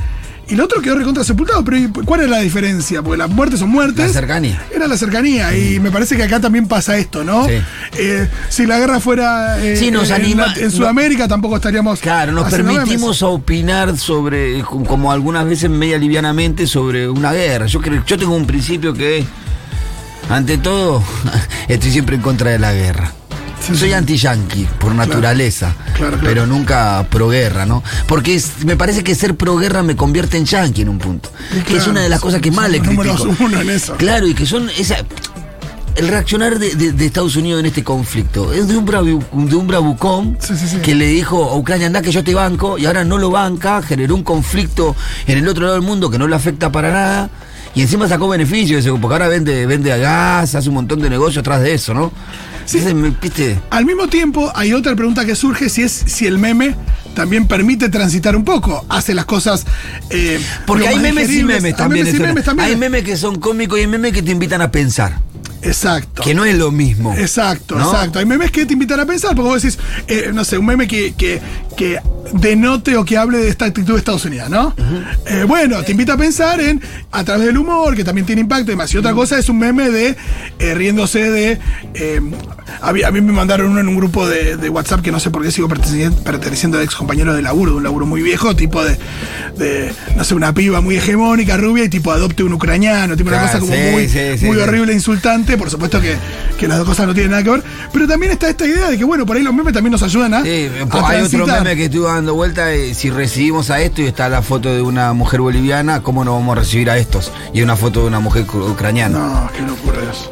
Y 0.49 0.55
el 0.55 0.61
otro 0.61 0.81
quedó 0.81 0.95
recontra 0.95 1.25
sepultado, 1.25 1.65
pero 1.65 1.77
¿y 1.77 1.89
¿cuál 1.89 2.21
es 2.21 2.31
la 2.31 2.39
diferencia? 2.39 3.03
Porque 3.03 3.19
las 3.19 3.29
muertes 3.29 3.59
son 3.59 3.69
muertes. 3.71 4.07
La 4.07 4.13
cercanía. 4.13 4.63
Era 4.73 4.87
la 4.87 4.97
cercanía, 4.97 5.57
y 5.57 5.81
me 5.81 5.91
parece 5.91 6.17
que 6.17 6.23
acá 6.23 6.39
también 6.39 6.69
pasa 6.69 6.97
esto, 6.99 7.25
¿no? 7.25 7.47
Sí. 7.47 7.55
Eh, 7.99 8.29
si 8.49 8.65
la 8.65 8.79
guerra 8.79 9.01
fuera 9.01 9.61
eh, 9.61 9.77
Sí, 9.77 9.91
nos 9.91 10.11
en, 10.11 10.17
anima- 10.23 10.55
en 10.57 10.71
Sudamérica, 10.71 11.27
tampoco 11.27 11.57
estaríamos. 11.57 11.99
Claro, 11.99 12.31
nos 12.31 12.45
memes. 12.53 12.65
permitimos 12.77 13.23
opinar 13.23 13.99
sobre, 13.99 14.63
como 14.63 15.11
algunas 15.11 15.45
veces 15.47 15.69
media 15.69 15.99
livianamente, 15.99 16.69
sobre 16.69 17.09
una 17.09 17.33
guerra. 17.33 17.67
Yo 17.67 17.81
creo, 17.81 18.05
yo 18.07 18.17
tengo 18.17 18.37
un 18.37 18.47
principio 18.47 18.95
que, 18.95 19.25
ante 20.31 20.59
todo, 20.59 21.03
estoy 21.69 21.91
siempre 21.91 22.15
en 22.17 22.23
contra 22.23 22.51
de 22.53 22.61
la 22.61 22.73
guerra. 22.73 23.11
Sí, 23.61 23.75
Soy 23.75 23.93
anti-yankee 23.93 24.67
por 24.79 24.95
naturaleza, 24.95 25.75
Claro, 25.97 26.19
claro. 26.19 26.21
pero 26.23 26.47
nunca 26.47 27.05
pro-guerra, 27.11 27.67
¿no? 27.67 27.83
Porque 28.07 28.35
es- 28.37 28.65
me 28.65 28.77
parece 28.77 29.03
que 29.03 29.15
ser 29.15 29.35
pro-guerra 29.35 29.83
me 29.83 29.97
convierte 29.97 30.37
en 30.37 30.45
yankee 30.45 30.83
en 30.83 30.89
un 30.91 30.99
punto. 30.99 31.31
Que 31.67 31.77
es 31.79 31.87
una 31.87 32.01
de 32.03 32.09
las 32.09 32.21
cosas 32.21 32.41
que 32.41 32.51
más 32.51 32.71
le 32.71 32.81
critico. 32.81 33.29
uno 33.41 33.61
en 33.61 33.71
eso. 33.71 33.97
Claro, 33.97 34.27
y 34.29 34.35
que 34.35 34.47
son 34.47 34.71
esa 34.79 34.97
el 35.97 36.09
reaccionar 36.09 36.59
de, 36.59 36.75
de- 36.75 36.93
de 36.93 37.07
Estados 37.07 37.37
Unidos 37.37 37.59
en 37.61 37.67
este 37.67 37.83
conflicto 37.83 38.53
es 38.53 38.69
de 38.69 38.77
un, 38.77 38.87
bravu- 38.87 39.25
de 39.49 39.57
un 39.57 39.67
bravucón 39.67 40.37
Sí, 40.41 40.55
sí, 40.55 40.69
sí. 40.69 40.77
que 40.81 40.95
le 40.95 41.07
dijo 41.07 41.43
a 41.51 41.57
Ucrania 41.57 41.87
anda 41.87 42.03
que 42.03 42.13
yo 42.13 42.23
te 42.23 42.35
banco 42.35 42.77
y 42.77 42.85
ahora 42.85 43.03
no 43.03 43.17
lo 43.17 43.31
banca, 43.31 43.81
generó 43.81 44.15
un 44.15 44.23
conflicto 44.23 44.95
en 45.27 45.39
el 45.39 45.49
otro 45.49 45.63
lado 45.63 45.73
del 45.77 45.83
mundo 45.83 46.11
que 46.11 46.19
no 46.19 46.29
le 46.29 46.37
afecta 46.37 46.71
para 46.71 46.93
nada 46.93 47.31
y 47.77 47.83
encima 47.83 48.09
sacó 48.09 48.27
beneficios 48.27 48.89
porque 49.01 49.15
ahora 49.15 49.29
vende, 49.29 49.67
vende 49.67 49.93
a 49.93 49.99
gas, 49.99 50.55
hace 50.55 50.71
un 50.71 50.77
montón 50.77 50.99
de 50.99 51.11
negocios 51.11 51.43
atrás 51.43 51.61
de 51.61 51.75
eso, 51.75 51.93
¿no? 51.93 52.11
Sí. 52.65 52.81
Al 53.69 53.85
mismo 53.85 54.09
tiempo, 54.09 54.51
hay 54.55 54.73
otra 54.73 54.97
pregunta 54.97 55.27
que 55.27 55.37
surge 55.37 55.69
si 55.69 55.83
es 55.83 55.93
si 55.93 56.27
el 56.27 56.39
meme 56.39 56.75
también 57.17 57.49
permite 57.49 57.89
transitar 57.89 58.37
un 58.37 58.45
poco, 58.45 58.85
hace 58.89 59.15
las 59.15 59.25
cosas. 59.25 59.65
eh, 60.11 60.39
Porque 60.67 60.87
hay 60.87 60.97
más 60.97 61.03
memes 61.03 61.31
y 61.33 61.43
memes 61.43 61.65
Hay 61.65 61.73
también. 61.73 62.05
memes 62.05 62.13
y 62.15 62.17
eso, 62.19 62.27
memes 62.27 62.45
también. 62.45 62.69
Hay 62.69 62.77
memes 62.77 63.03
que 63.03 63.17
son 63.17 63.41
cómicos 63.41 63.79
y 63.79 63.81
hay 63.83 63.87
memes 63.89 64.13
que 64.13 64.23
te 64.23 64.31
invitan 64.31 64.61
a 64.61 64.71
pensar. 64.71 65.19
Exacto. 65.63 66.23
Que 66.23 66.35
no 66.35 66.45
es 66.45 66.55
lo 66.57 66.71
mismo. 66.71 67.15
Exacto, 67.17 67.77
¿no? 67.77 67.91
exacto. 67.91 68.19
Hay 68.21 68.27
memes 68.27 68.51
que 68.53 68.67
te 68.67 68.75
invitan 68.75 69.01
a 69.01 69.07
pensar, 69.07 69.35
porque 69.35 69.49
vos 69.51 69.63
decís, 69.63 69.79
eh, 70.07 70.31
no 70.33 70.45
sé, 70.45 70.59
un 70.59 70.67
meme 70.67 70.87
que, 70.87 71.15
que, 71.15 71.41
que 71.77 71.99
denote 72.35 72.97
o 72.97 73.05
que 73.05 73.17
hable 73.17 73.39
de 73.39 73.49
esta 73.49 73.65
actitud 73.65 73.95
de 73.95 73.99
Estados 73.99 74.25
Unidos, 74.27 74.49
¿no? 74.51 74.75
Eh, 75.27 75.45
bueno, 75.49 75.83
te 75.83 75.93
invita 75.93 76.13
a 76.13 76.17
pensar 76.19 76.61
en, 76.61 76.81
a 77.11 77.25
través 77.25 77.47
del 77.47 77.57
humor, 77.57 77.97
que 77.97 78.05
también 78.05 78.27
tiene 78.27 78.43
impacto 78.43 78.71
y 78.71 78.75
demás. 78.75 78.93
Y 78.95 78.99
otra 78.99 79.13
cosa 79.15 79.39
es 79.39 79.49
un 79.49 79.59
meme 79.59 79.91
de 79.91 80.15
eh, 80.59 80.75
riéndose 80.75 81.31
de. 81.31 81.59
A, 82.81 82.93
mí, 82.93 83.03
a 83.03 83.11
mí 83.11 83.21
me 83.21 83.33
mandaron 83.33 83.71
uno 83.71 83.81
en 83.81 83.89
un 83.89 83.97
grupo 83.97 84.29
de, 84.29 84.57
de 84.57 84.69
WhatsApp 84.69 85.01
que 85.03 85.11
no 85.13 85.21
sé 85.21 85.31
por 85.31 85.43
qué 85.43 85.51
sigo 85.51 85.69
perteneciendo, 85.69 86.23
perteneciendo 86.23 86.79
a 86.79 86.83
ex 86.83 86.95
compañeros 86.95 87.37
de 87.37 87.43
laburo, 87.43 87.73
de 87.73 87.77
un 87.79 87.83
laburo 87.83 88.07
muy 88.07 88.23
viejo, 88.23 88.55
tipo 88.57 88.85
de, 88.85 88.99
de, 89.57 89.93
no 90.17 90.25
sé, 90.25 90.35
una 90.35 90.53
piba 90.53 90.81
muy 90.81 90.97
hegemónica, 90.97 91.57
rubia, 91.57 91.85
y 91.85 91.89
tipo 91.89 92.11
adopte 92.13 92.43
un 92.43 92.53
ucraniano, 92.53 93.17
tipo 93.17 93.31
una 93.31 93.43
cosa 93.43 93.59
como 93.59 93.73
sí, 93.73 93.79
muy, 93.93 94.09
sí, 94.09 94.39
sí, 94.39 94.47
muy 94.47 94.59
horrible, 94.59 94.93
insultante. 94.93 95.57
Por 95.57 95.71
supuesto 95.71 96.01
que, 96.01 96.17
que 96.59 96.69
las 96.69 96.79
dos 96.79 96.87
cosas 96.89 97.07
no 97.07 97.15
tienen 97.15 97.31
nada 97.33 97.43
que 97.43 97.51
ver. 97.51 97.63
Pero 97.93 98.07
también 98.07 98.33
está 98.33 98.49
esta 98.49 98.67
idea 98.67 98.91
de 98.91 98.99
que, 98.99 99.05
bueno, 99.05 99.27
por 99.27 99.37
ahí 99.37 99.43
los 99.43 99.55
memes 99.55 99.73
también 99.73 99.93
nos 99.93 100.03
ayudan 100.03 100.35
a. 100.35 100.43
Sí, 100.43 100.69
a 100.91 101.09
hay 101.09 101.23
otro 101.23 101.47
meme 101.47 101.77
que 101.77 101.85
estuvo 101.87 102.07
dando 102.07 102.35
vuelta. 102.35 102.73
eh, 102.73 102.95
si 102.95 103.11
recibimos 103.11 103.71
a 103.71 103.81
esto 103.81 104.03
y 104.03 104.07
está 104.07 104.29
la 104.29 104.43
foto 104.43 104.73
de 104.73 104.83
una 104.83 105.13
mujer 105.13 105.41
boliviana, 105.41 106.03
¿cómo 106.03 106.25
no 106.25 106.35
vamos 106.35 106.57
a 106.57 106.61
recibir 106.61 106.91
a 106.91 106.99
estos? 106.99 107.33
Y 107.53 107.63
una 107.63 107.77
foto 107.77 108.03
de 108.03 108.07
una 108.07 108.21
mujer 108.21 108.45
ucraniana. 108.51 109.19
No, 109.19 109.51
qué 109.55 109.63
locura 109.63 110.01
Dios. 110.01 110.31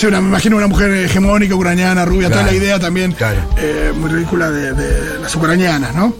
Sí, 0.00 0.06
una, 0.06 0.18
me 0.22 0.28
imagino 0.28 0.56
una 0.56 0.66
mujer 0.66 0.90
hegemónica, 0.92 1.54
ucraniana, 1.54 2.06
rubia, 2.06 2.30
toda 2.30 2.44
la 2.44 2.54
idea 2.54 2.78
también 2.80 3.12
claro. 3.12 3.38
eh, 3.58 3.92
muy 3.94 4.08
ridícula 4.08 4.50
de, 4.50 4.72
de 4.72 5.18
las 5.20 5.36
ucranianas, 5.36 5.94
¿no? 5.94 6.14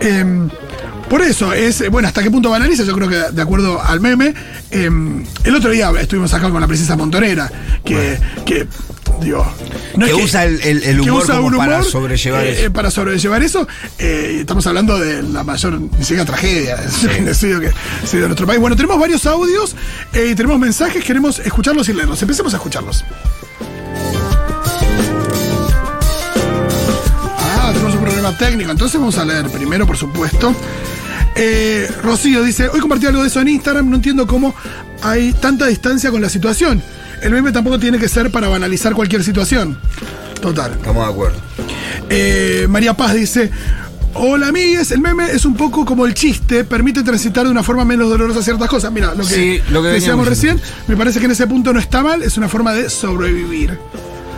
Em, 0.00 0.48
por 1.10 1.20
eso, 1.20 1.52
es, 1.52 1.86
bueno, 1.90 2.08
hasta 2.08 2.22
qué 2.22 2.30
punto 2.30 2.48
banaliza, 2.48 2.82
yo 2.82 2.94
creo 2.94 3.06
que 3.06 3.16
de 3.30 3.42
acuerdo 3.42 3.78
al 3.82 4.00
meme. 4.00 4.32
em, 4.70 5.22
el 5.44 5.54
otro 5.54 5.68
día 5.70 5.92
estuvimos 6.00 6.32
acá 6.32 6.48
con 6.48 6.62
la 6.62 6.66
princesa 6.66 6.96
Montonera, 6.96 7.52
que, 7.84 8.18
que 8.46 8.66
digo. 9.24 9.44
no 9.96 10.06
Que 10.06 10.12
es 10.12 10.24
usa 10.24 10.44
el- 10.44 10.60
el- 10.62 11.00
humor 11.00 11.22
usa 11.24 11.36
como 11.36 11.48
un 11.48 11.56
para 11.56 11.82
sobrellevar 11.82 12.44
eh, 12.44 12.62
eso. 12.64 12.72
para 12.72 12.90
sobrellevar 12.90 13.42
eso, 13.42 13.66
eh, 13.98 14.38
estamos 14.40 14.66
hablando 14.66 14.98
de 14.98 15.22
la 15.22 15.42
mayor, 15.42 15.80
ni 15.80 16.04
siquiera 16.04 16.24
tragedia, 16.24 16.76
genocidio 17.12 17.60
que 17.60 17.68
ha 17.68 18.06
sido 18.06 18.24
en 18.24 18.28
nuestro 18.28 18.46
país. 18.46 18.60
Bueno, 18.60 18.76
tenemos 18.76 18.98
varios 18.98 19.24
audios 19.26 19.74
eh, 20.12 20.28
y 20.30 20.34
tenemos 20.34 20.58
mensajes, 20.58 21.04
queremos 21.04 21.38
escucharlos 21.40 21.88
y 21.88 21.92
leerlos. 21.92 22.20
Empecemos 22.22 22.52
a 22.54 22.56
escucharlos. 22.58 23.04
Ah, 27.38 27.70
tenemos 27.72 27.94
un 27.94 28.00
problema 28.02 28.36
técnico, 28.36 28.70
entonces 28.70 28.98
vamos 29.00 29.16
a 29.18 29.24
leer 29.24 29.48
primero, 29.48 29.86
por 29.86 29.96
supuesto. 29.96 30.54
Eh, 31.36 31.88
Rocío 32.02 32.42
dice, 32.42 32.68
hoy 32.68 32.80
compartí 32.80 33.06
algo 33.06 33.22
de 33.22 33.28
eso 33.28 33.40
en 33.40 33.48
Instagram, 33.48 33.88
no 33.90 33.96
entiendo 33.96 34.26
cómo 34.26 34.54
hay 35.02 35.32
tanta 35.32 35.66
distancia 35.66 36.10
con 36.10 36.20
la 36.22 36.28
situación. 36.28 36.82
El 37.24 37.32
meme 37.32 37.50
tampoco 37.52 37.78
tiene 37.78 37.98
que 37.98 38.08
ser 38.08 38.30
para 38.30 38.48
banalizar 38.48 38.92
cualquier 38.94 39.24
situación. 39.24 39.78
Total. 40.40 40.72
Estamos 40.72 41.06
de 41.06 41.12
acuerdo. 41.12 41.38
Eh, 42.10 42.66
María 42.68 42.94
Paz 42.94 43.14
dice: 43.14 43.50
Hola 44.12 44.48
amigues, 44.48 44.90
el 44.92 45.00
meme 45.00 45.30
es 45.32 45.44
un 45.44 45.54
poco 45.56 45.84
como 45.84 46.06
el 46.06 46.14
chiste, 46.14 46.64
permite 46.64 47.02
transitar 47.02 47.44
de 47.46 47.50
una 47.50 47.62
forma 47.62 47.84
menos 47.84 48.08
dolorosa 48.10 48.42
ciertas 48.42 48.68
cosas. 48.68 48.92
Mira, 48.92 49.14
lo 49.14 49.26
que, 49.26 49.34
Sí, 49.34 49.60
lo 49.70 49.82
que 49.82 49.88
decíamos 49.88 50.28
recién, 50.28 50.60
me 50.86 50.96
parece 50.96 51.18
que 51.18 51.24
en 51.24 51.32
ese 51.32 51.46
punto 51.46 51.72
no 51.72 51.80
está 51.80 52.02
mal, 52.02 52.22
es 52.22 52.36
una 52.36 52.48
forma 52.48 52.72
de 52.74 52.90
sobrevivir. 52.90 53.78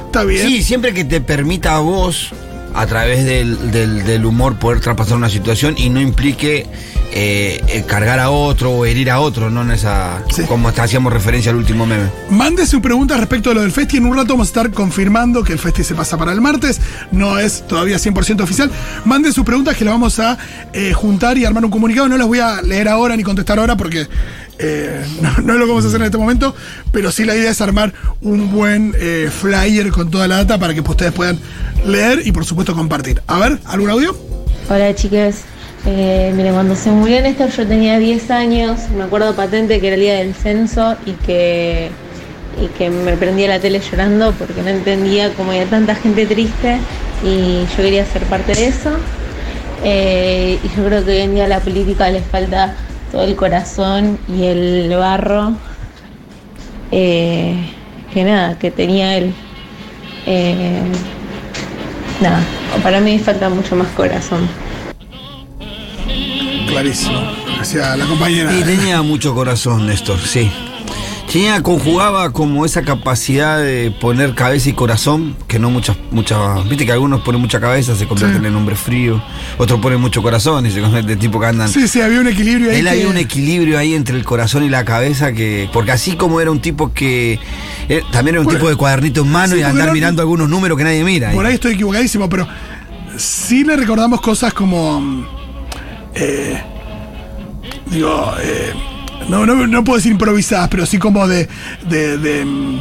Está 0.06 0.22
bien. 0.24 0.46
Sí, 0.46 0.62
siempre 0.62 0.94
que 0.94 1.04
te 1.04 1.20
permita 1.20 1.74
a 1.76 1.80
vos, 1.80 2.30
a 2.74 2.86
través 2.86 3.24
del, 3.24 3.70
del- 3.72 4.04
del 4.04 4.24
humor, 4.24 4.56
poder 4.56 4.80
traspasar 4.80 5.16
una 5.16 5.28
situación 5.28 5.74
y 5.76 5.88
no 5.90 6.00
implique 6.00 6.66
eh, 7.18 7.64
eh, 7.68 7.84
cargar 7.86 8.20
a 8.20 8.28
otro 8.28 8.72
o 8.72 8.84
herir 8.84 9.10
a 9.10 9.20
otro, 9.20 9.48
no 9.48 9.62
en 9.62 9.70
esa. 9.70 10.22
Sí. 10.30 10.42
Como 10.42 10.68
hacíamos 10.68 11.10
referencia 11.10 11.50
al 11.50 11.56
último 11.56 11.86
meme. 11.86 12.10
Mande 12.28 12.66
su 12.66 12.82
pregunta 12.82 13.16
respecto 13.16 13.50
a 13.50 13.54
lo 13.54 13.62
del 13.62 13.72
Festi. 13.72 13.96
En 13.96 14.04
un 14.04 14.14
rato 14.14 14.34
vamos 14.34 14.48
a 14.48 14.50
estar 14.50 14.70
confirmando 14.70 15.42
que 15.42 15.54
el 15.54 15.58
Festi 15.58 15.82
se 15.82 15.94
pasa 15.94 16.18
para 16.18 16.32
el 16.32 16.42
martes. 16.42 16.78
No 17.12 17.38
es 17.38 17.66
todavía 17.66 17.96
100% 17.96 18.42
oficial. 18.42 18.70
Mande 19.06 19.32
sus 19.32 19.46
preguntas 19.46 19.78
que 19.78 19.86
las 19.86 19.94
vamos 19.94 20.18
a 20.18 20.36
eh, 20.74 20.92
juntar 20.92 21.38
y 21.38 21.46
armar 21.46 21.64
un 21.64 21.70
comunicado. 21.70 22.06
No 22.06 22.18
las 22.18 22.26
voy 22.26 22.40
a 22.40 22.60
leer 22.60 22.86
ahora 22.86 23.16
ni 23.16 23.22
contestar 23.22 23.58
ahora 23.58 23.78
porque 23.78 24.06
eh, 24.58 25.02
no, 25.42 25.54
lo 25.54 25.64
que 25.64 25.70
vamos 25.70 25.86
a 25.86 25.88
hacer 25.88 26.00
en 26.02 26.06
este 26.06 26.18
momento. 26.18 26.54
Pero 26.92 27.10
sí 27.10 27.24
la 27.24 27.34
idea 27.34 27.50
es 27.50 27.62
armar 27.62 27.94
un 28.20 28.52
buen 28.52 28.94
eh, 28.98 29.30
flyer 29.32 29.90
con 29.90 30.10
toda 30.10 30.28
la 30.28 30.36
data 30.36 30.58
para 30.58 30.74
que 30.74 30.80
ustedes 30.80 31.12
puedan 31.12 31.38
leer 31.86 32.26
y 32.26 32.32
por 32.32 32.44
supuesto 32.44 32.74
compartir. 32.74 33.22
A 33.26 33.38
ver, 33.38 33.58
¿algún 33.64 33.88
audio? 33.88 34.14
Hola 34.68 34.94
chicas, 34.94 35.44
eh, 35.86 36.32
mire, 36.34 36.50
cuando 36.50 36.74
se 36.74 36.90
murió 36.90 37.20
Néstor 37.22 37.50
yo 37.50 37.64
tenía 37.64 37.98
10 37.98 38.30
años, 38.32 38.88
me 38.96 39.04
acuerdo 39.04 39.36
patente 39.36 39.80
que 39.80 39.86
era 39.86 39.94
el 39.94 40.00
día 40.00 40.14
del 40.14 40.34
censo 40.34 40.96
y 41.06 41.12
que, 41.12 41.90
y 42.60 42.66
que 42.76 42.90
me 42.90 43.16
prendía 43.16 43.48
la 43.48 43.60
tele 43.60 43.80
llorando 43.80 44.32
porque 44.32 44.62
no 44.62 44.68
entendía 44.68 45.32
cómo 45.34 45.52
había 45.52 45.66
tanta 45.66 45.94
gente 45.94 46.26
triste 46.26 46.78
y 47.22 47.66
yo 47.76 47.76
quería 47.76 48.04
ser 48.04 48.22
parte 48.24 48.54
de 48.54 48.66
eso. 48.66 48.90
Eh, 49.84 50.58
y 50.60 50.76
yo 50.76 50.84
creo 50.84 51.04
que 51.04 51.12
hoy 51.12 51.18
en 51.18 51.34
día 51.34 51.44
a 51.44 51.48
la 51.48 51.60
política 51.60 52.10
le 52.10 52.20
falta 52.20 52.74
todo 53.12 53.22
el 53.22 53.36
corazón 53.36 54.18
y 54.28 54.44
el 54.46 54.92
barro 54.96 55.52
eh, 56.90 57.54
que 58.12 58.24
nada, 58.24 58.58
que 58.58 58.72
tenía 58.72 59.16
él. 59.16 59.32
Eh, 60.26 60.80
nada, 62.20 62.40
para 62.82 63.00
mí 63.00 63.18
falta 63.20 63.48
mucho 63.48 63.76
más 63.76 63.86
corazón. 63.88 64.48
Clarísimo. 66.66 67.20
Hacia 67.60 67.96
la 67.96 68.06
compañera. 68.06 68.52
Y 68.56 68.62
tenía 68.62 69.02
mucho 69.02 69.34
corazón, 69.34 69.86
Néstor, 69.86 70.18
sí. 70.20 70.50
Tenía, 71.32 71.60
conjugaba 71.62 72.32
como 72.32 72.64
esa 72.64 72.82
capacidad 72.82 73.58
de 73.58 73.90
poner 74.00 74.34
cabeza 74.34 74.68
y 74.70 74.72
corazón, 74.74 75.36
que 75.48 75.58
no 75.58 75.70
muchas, 75.70 75.96
muchas, 76.12 76.66
viste 76.68 76.86
que 76.86 76.92
algunos 76.92 77.20
ponen 77.22 77.40
mucha 77.40 77.60
cabeza, 77.60 77.96
se 77.96 78.06
convierten 78.06 78.40
Sí. 78.42 78.46
en 78.46 78.54
hombre 78.54 78.76
frío, 78.76 79.20
otros 79.58 79.80
ponen 79.80 80.00
mucho 80.00 80.22
corazón 80.22 80.64
y 80.66 80.70
se 80.70 80.80
convierten 80.80 81.12
en 81.14 81.18
tipo 81.18 81.40
que 81.40 81.46
andan. 81.46 81.68
Sí, 81.68 81.88
sí, 81.88 82.00
había 82.00 82.20
un 82.20 82.28
equilibrio 82.28 82.70
ahí. 82.70 82.76
Él 82.78 82.84
que- 82.84 82.90
había 82.90 83.08
un 83.08 83.16
equilibrio 83.18 83.76
ahí 83.78 83.94
entre 83.94 84.16
el 84.16 84.24
corazón 84.24 84.62
y 84.62 84.68
la 84.70 84.84
cabeza 84.84 85.32
que. 85.32 85.68
Porque 85.72 85.90
así 85.90 86.12
como 86.16 86.40
era 86.40 86.50
un 86.50 86.60
tipo 86.60 86.92
que. 86.94 87.40
eh, 87.88 88.02
también 88.12 88.36
era 88.36 88.40
un 88.40 88.44
Bueno, 88.44 88.58
tipo 88.60 88.70
de 88.70 88.76
cuadernito 88.76 89.22
en 89.22 89.28
mano 89.28 89.54
sí, 89.54 89.60
y 89.60 89.62
andar 89.64 89.88
no- 89.88 89.92
mirando 89.94 90.22
algunos 90.22 90.48
números 90.48 90.78
que 90.78 90.84
nadie 90.84 91.02
mira. 91.04 91.32
Por 91.32 91.44
ahí 91.44 91.54
estoy 91.54 91.72
equivocadísimo, 91.74 92.28
pero 92.30 92.46
sí 93.16 93.64
le 93.64 93.76
recordamos 93.76 94.20
cosas 94.20 94.54
como. 94.54 95.26
Eh, 96.16 96.62
digo, 97.90 98.32
eh, 98.42 98.72
no, 99.28 99.46
no, 99.46 99.66
no 99.66 99.84
puedo 99.84 99.96
decir 99.98 100.12
improvisadas, 100.12 100.68
pero 100.68 100.86
sí 100.86 100.98
como 100.98 101.26
de. 101.26 101.48
de, 101.88 102.18
de, 102.18 102.44
mm, 102.44 102.78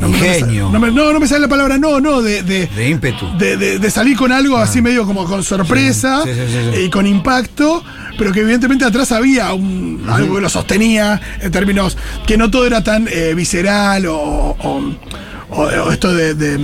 no, 0.00 0.08
Ingenio. 0.08 0.70
No, 0.70 0.80
me, 0.80 0.90
no, 0.90 1.12
no 1.12 1.20
me 1.20 1.28
sale 1.28 1.42
la 1.42 1.48
palabra 1.48 1.78
no, 1.78 2.00
no, 2.00 2.20
de. 2.20 2.42
de 2.42 2.66
De 2.66 2.88
ímpetu. 2.88 3.26
de, 3.38 3.56
de- 3.56 3.78
de 3.78 3.90
salir 3.90 4.16
con 4.16 4.32
algo 4.32 4.56
así 4.58 4.82
medio 4.82 5.06
como 5.06 5.24
con 5.24 5.44
sorpresa 5.44 6.22
Sí, 6.24 6.30
sí, 6.34 6.40
sí, 6.46 6.52
sí, 6.52 6.76
sí. 6.76 6.80
y 6.86 6.90
con 6.90 7.06
impacto, 7.06 7.82
pero 8.18 8.32
que 8.32 8.40
evidentemente 8.40 8.84
atrás 8.84 9.12
había 9.12 9.52
un, 9.54 10.04
algo 10.08 10.34
que 10.36 10.40
lo 10.40 10.48
sostenía 10.48 11.20
en 11.40 11.50
términos 11.52 11.96
que 12.26 12.36
no 12.36 12.50
todo 12.50 12.66
era 12.66 12.82
tan 12.82 13.06
eh, 13.08 13.34
visceral 13.34 14.06
o, 14.06 14.16
o- 14.18 14.94
o- 15.54 15.62
o 15.86 15.90
esto 15.92 16.12
de, 16.14 16.34
de- 16.34 16.58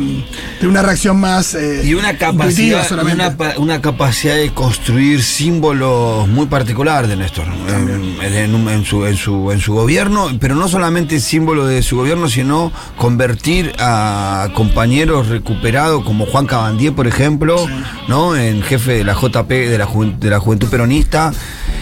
de 0.61 0.67
una 0.69 0.83
reacción 0.83 1.19
más 1.19 1.55
eh, 1.55 1.83
Y 1.85 1.95
una 1.95 2.17
capacidad, 2.19 2.85
una, 3.15 3.37
pa- 3.37 3.55
una 3.59 3.81
capacidad 3.81 4.37
de 4.37 4.51
construir 4.53 5.23
símbolos 5.23 6.27
muy 6.29 6.47
particular 6.47 7.07
de 7.07 7.17
Néstor 7.17 7.47
en, 7.69 8.17
en- 8.23 8.69
en 8.69 8.85
su, 8.85 9.07
en, 9.07 9.17
su, 9.17 9.51
en 9.53 9.61
su 9.61 9.75
gobierno, 9.75 10.29
pero 10.41 10.55
no 10.55 10.69
solamente 10.69 11.21
símbolo 11.21 11.67
de 11.67 11.83
su 11.83 11.97
gobierno, 11.97 12.29
sino 12.29 12.73
convertir 12.97 13.73
a 13.79 14.49
compañeros 14.55 15.29
recuperados 15.29 16.05
como 16.05 16.27
Juan 16.27 16.47
Cabandier, 16.47 16.93
por 16.93 17.07
ejemplo, 17.07 17.67
¿no? 18.09 18.37
en 18.37 18.63
jefe 18.63 18.93
de 18.93 19.05
la 19.05 19.15
JP, 19.15 19.49
de 19.49 19.79
la, 19.79 19.89
de 20.19 20.31
la 20.31 20.39
Juventud 20.41 20.69
Peronista, 20.69 21.33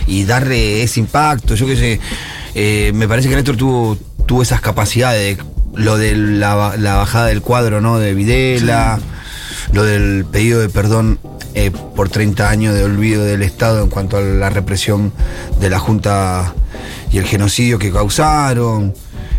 y 0.07 0.25
darle 0.25 0.83
ese 0.83 1.01
impacto. 1.01 1.55
Yo 1.55 1.67
qué 1.67 1.77
sé, 1.77 2.01
eh, 2.55 2.93
me 2.95 3.07
parece 3.09 3.29
que 3.29 3.37
Néstor 3.37 3.57
tuvo, 3.57 3.99
tuvo 4.27 4.43
esas 4.43 4.61
capacidades. 4.61 5.39
Lo 5.79 5.97
de 5.97 6.15
la, 6.17 6.55
ba- 6.55 6.77
la 6.77 6.97
bajada 6.97 7.27
del 7.27 7.41
cuadro, 7.41 7.81
¿no? 7.81 7.99
De 7.99 8.15
Videla 8.15 8.99
lo 9.73 9.85
del 9.85 10.25
pedido 10.25 10.61
de 10.61 10.69
perdón 10.71 11.19
eh, 11.55 11.71
por 11.71 12.09
30 12.09 12.49
años 12.49 12.75
de 12.75 12.85
olvido 12.85 13.23
del 13.25 13.43
Estado 13.43 13.83
en 13.83 13.91
cuanto 13.91 14.17
a 14.17 14.21
la 14.23 14.49
represión 14.51 15.13
de 15.61 15.69
la 15.69 15.79
Junta 15.79 16.55
y 17.11 17.19
el 17.19 17.25
genocidio 17.25 17.79
que 17.79 17.91
causaron, 17.93 18.95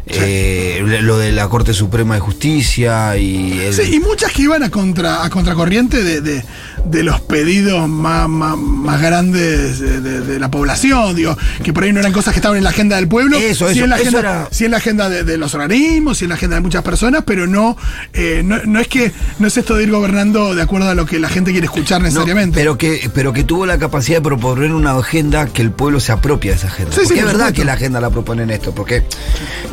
eh, 0.06 0.82
lo 1.02 1.18
de 1.18 1.32
la 1.32 1.48
Corte 1.50 1.74
Suprema 1.74 2.14
de 2.16 2.20
Justicia 2.20 3.18
y 3.18 3.60
el- 3.60 3.74
Sí, 3.74 3.96
y 3.96 4.00
muchas 4.00 4.32
que 4.32 4.44
iban 4.44 4.62
a 4.64 4.70
contra 4.70 5.24
a 5.24 5.30
contracorriente 5.32 6.04
de, 6.04 6.22
de- 6.22 6.44
de 6.86 7.04
los 7.04 7.20
pedidos 7.22 7.88
más, 7.88 8.28
más, 8.30 8.58
más 8.58 9.02
grandes 9.02 9.80
de, 9.80 10.02
de- 10.02 10.22
de 10.22 10.40
la 10.40 10.50
población, 10.52 11.16
digo, 11.16 11.38
que 11.64 11.74
por 11.74 11.84
ahí 11.84 11.94
no 11.94 12.00
eran 12.00 12.12
cosas 12.14 12.34
que 12.34 12.40
estaban 12.40 12.58
en 12.58 12.64
la 12.64 12.70
agenda 12.72 12.96
del 12.96 13.08
pueblo, 13.08 13.38
Eso, 13.38 13.68
sí 13.68 13.76
eso, 13.76 13.84
en 13.84 13.90
la 13.90 13.96
agenda, 13.98 14.20
era- 14.20 14.48
sí 14.52 14.66
en 14.66 14.72
la 14.72 14.78
agenda 14.78 15.10
de, 15.10 15.24
de 15.24 15.38
los 15.38 15.54
organismos, 15.54 16.18
sí 16.18 16.26
en 16.26 16.30
la 16.30 16.36
agenda 16.36 16.56
de 16.56 16.62
muchas 16.62 16.84
personas, 16.84 17.24
pero 17.26 17.48
no, 17.48 17.78
eh, 18.14 18.42
no, 18.44 18.58
no 18.66 18.80
es 18.80 18.88
que 18.88 19.12
no 19.40 19.48
es 19.48 19.58
esto 19.58 19.76
de 19.76 19.84
ir 19.84 19.92
gobernando 19.92 20.56
de 20.56 20.62
acuerdo 20.62 20.90
a 20.90 20.96
lo 20.96 21.06
que 21.06 21.20
la 21.20 21.30
gente 21.30 21.52
quiere 21.52 21.66
escuchar 21.66 22.00
No, 22.02 22.08
necesariamente. 22.08 22.60
pero 22.60 22.78
que 22.78 23.10
pero 23.14 23.34
que 23.34 23.44
tuvo 23.44 23.66
la 23.66 23.78
capacidad 23.78 24.18
de 24.18 24.24
proponer 24.24 24.74
una 24.74 24.92
agenda 24.98 25.46
que 25.48 25.62
el 25.62 25.72
pueblo 25.72 26.00
se 26.00 26.12
apropia 26.12 26.52
de 26.52 26.58
esa 26.58 26.68
agenda. 26.68 26.92
Sí, 26.94 27.02
sí, 27.02 27.08
porque 27.08 27.20
es 27.20 27.26
verdad 27.26 27.54
que 27.54 27.66
la 27.66 27.74
agenda 27.74 28.00
la 28.02 28.10
proponen 28.10 28.50
esto, 28.50 28.74
porque 28.74 29.04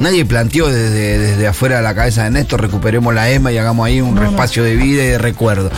nadie 0.01 0.25
planteó 0.25 0.69
desde, 0.69 1.19
desde 1.19 1.47
afuera 1.47 1.77
de 1.77 1.83
la 1.83 1.95
cabeza 1.95 2.25
de 2.25 2.31
Néstor, 2.31 2.61
recuperemos 2.61 3.15
la 3.15 3.31
EMA 3.31 3.53
y 3.53 3.59
hagamos 3.59 3.87
ahí 3.87 4.01
un 4.01 4.17
espacio 4.23 4.63
de 4.65 4.77
vida 4.77 5.03
y 5.05 5.09
de 5.09 5.19
recuerdo. 5.19 5.71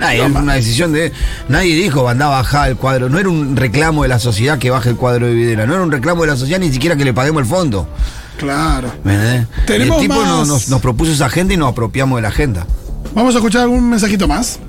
Nadie, 0.00 0.24
es 0.26 0.30
una 0.34 0.54
decisión 0.54 0.92
de. 0.92 1.12
Nadie 1.48 1.74
dijo, 1.74 2.08
anda 2.08 2.26
a 2.26 2.30
bajar 2.30 2.70
el 2.70 2.76
cuadro. 2.76 3.08
No 3.08 3.18
era 3.18 3.28
un 3.28 3.56
reclamo 3.56 4.02
de 4.02 4.08
la 4.08 4.18
sociedad 4.18 4.58
que 4.58 4.70
baje 4.70 4.90
el 4.90 4.96
cuadro 4.96 5.26
de 5.26 5.34
Videla. 5.34 5.66
No 5.66 5.74
era 5.74 5.82
un 5.82 5.90
reclamo 5.92 6.22
de 6.22 6.28
la 6.28 6.36
sociedad 6.36 6.60
ni 6.60 6.72
siquiera 6.72 6.96
que 6.96 7.04
le 7.04 7.12
paguemos 7.14 7.42
el 7.42 7.48
fondo. 7.48 7.88
Claro. 8.38 8.92
El 9.66 9.90
tipo 10.00 10.14
más- 10.14 10.28
nos, 10.28 10.48
nos- 10.48 10.68
nos 10.68 10.80
propuso 10.80 11.10
esa 11.12 11.26
agenda 11.26 11.54
y 11.54 11.56
nos 11.56 11.70
apropiamos 11.72 12.16
de 12.18 12.22
la 12.22 12.28
agenda. 12.28 12.66
Vamos 13.14 13.34
a 13.34 13.38
escuchar 13.38 13.62
algún 13.62 13.88
mensajito 13.90 14.28
más. 14.28 14.60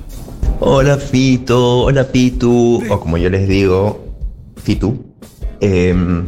Hola 0.58 0.96
Fito, 0.98 1.82
hola 1.82 2.04
Pitu, 2.04 2.82
o 2.90 3.00
como 3.00 3.16
yo 3.16 3.30
les 3.30 3.48
digo, 3.48 4.04
Fitu. 4.62 5.04
Em, 5.60 6.26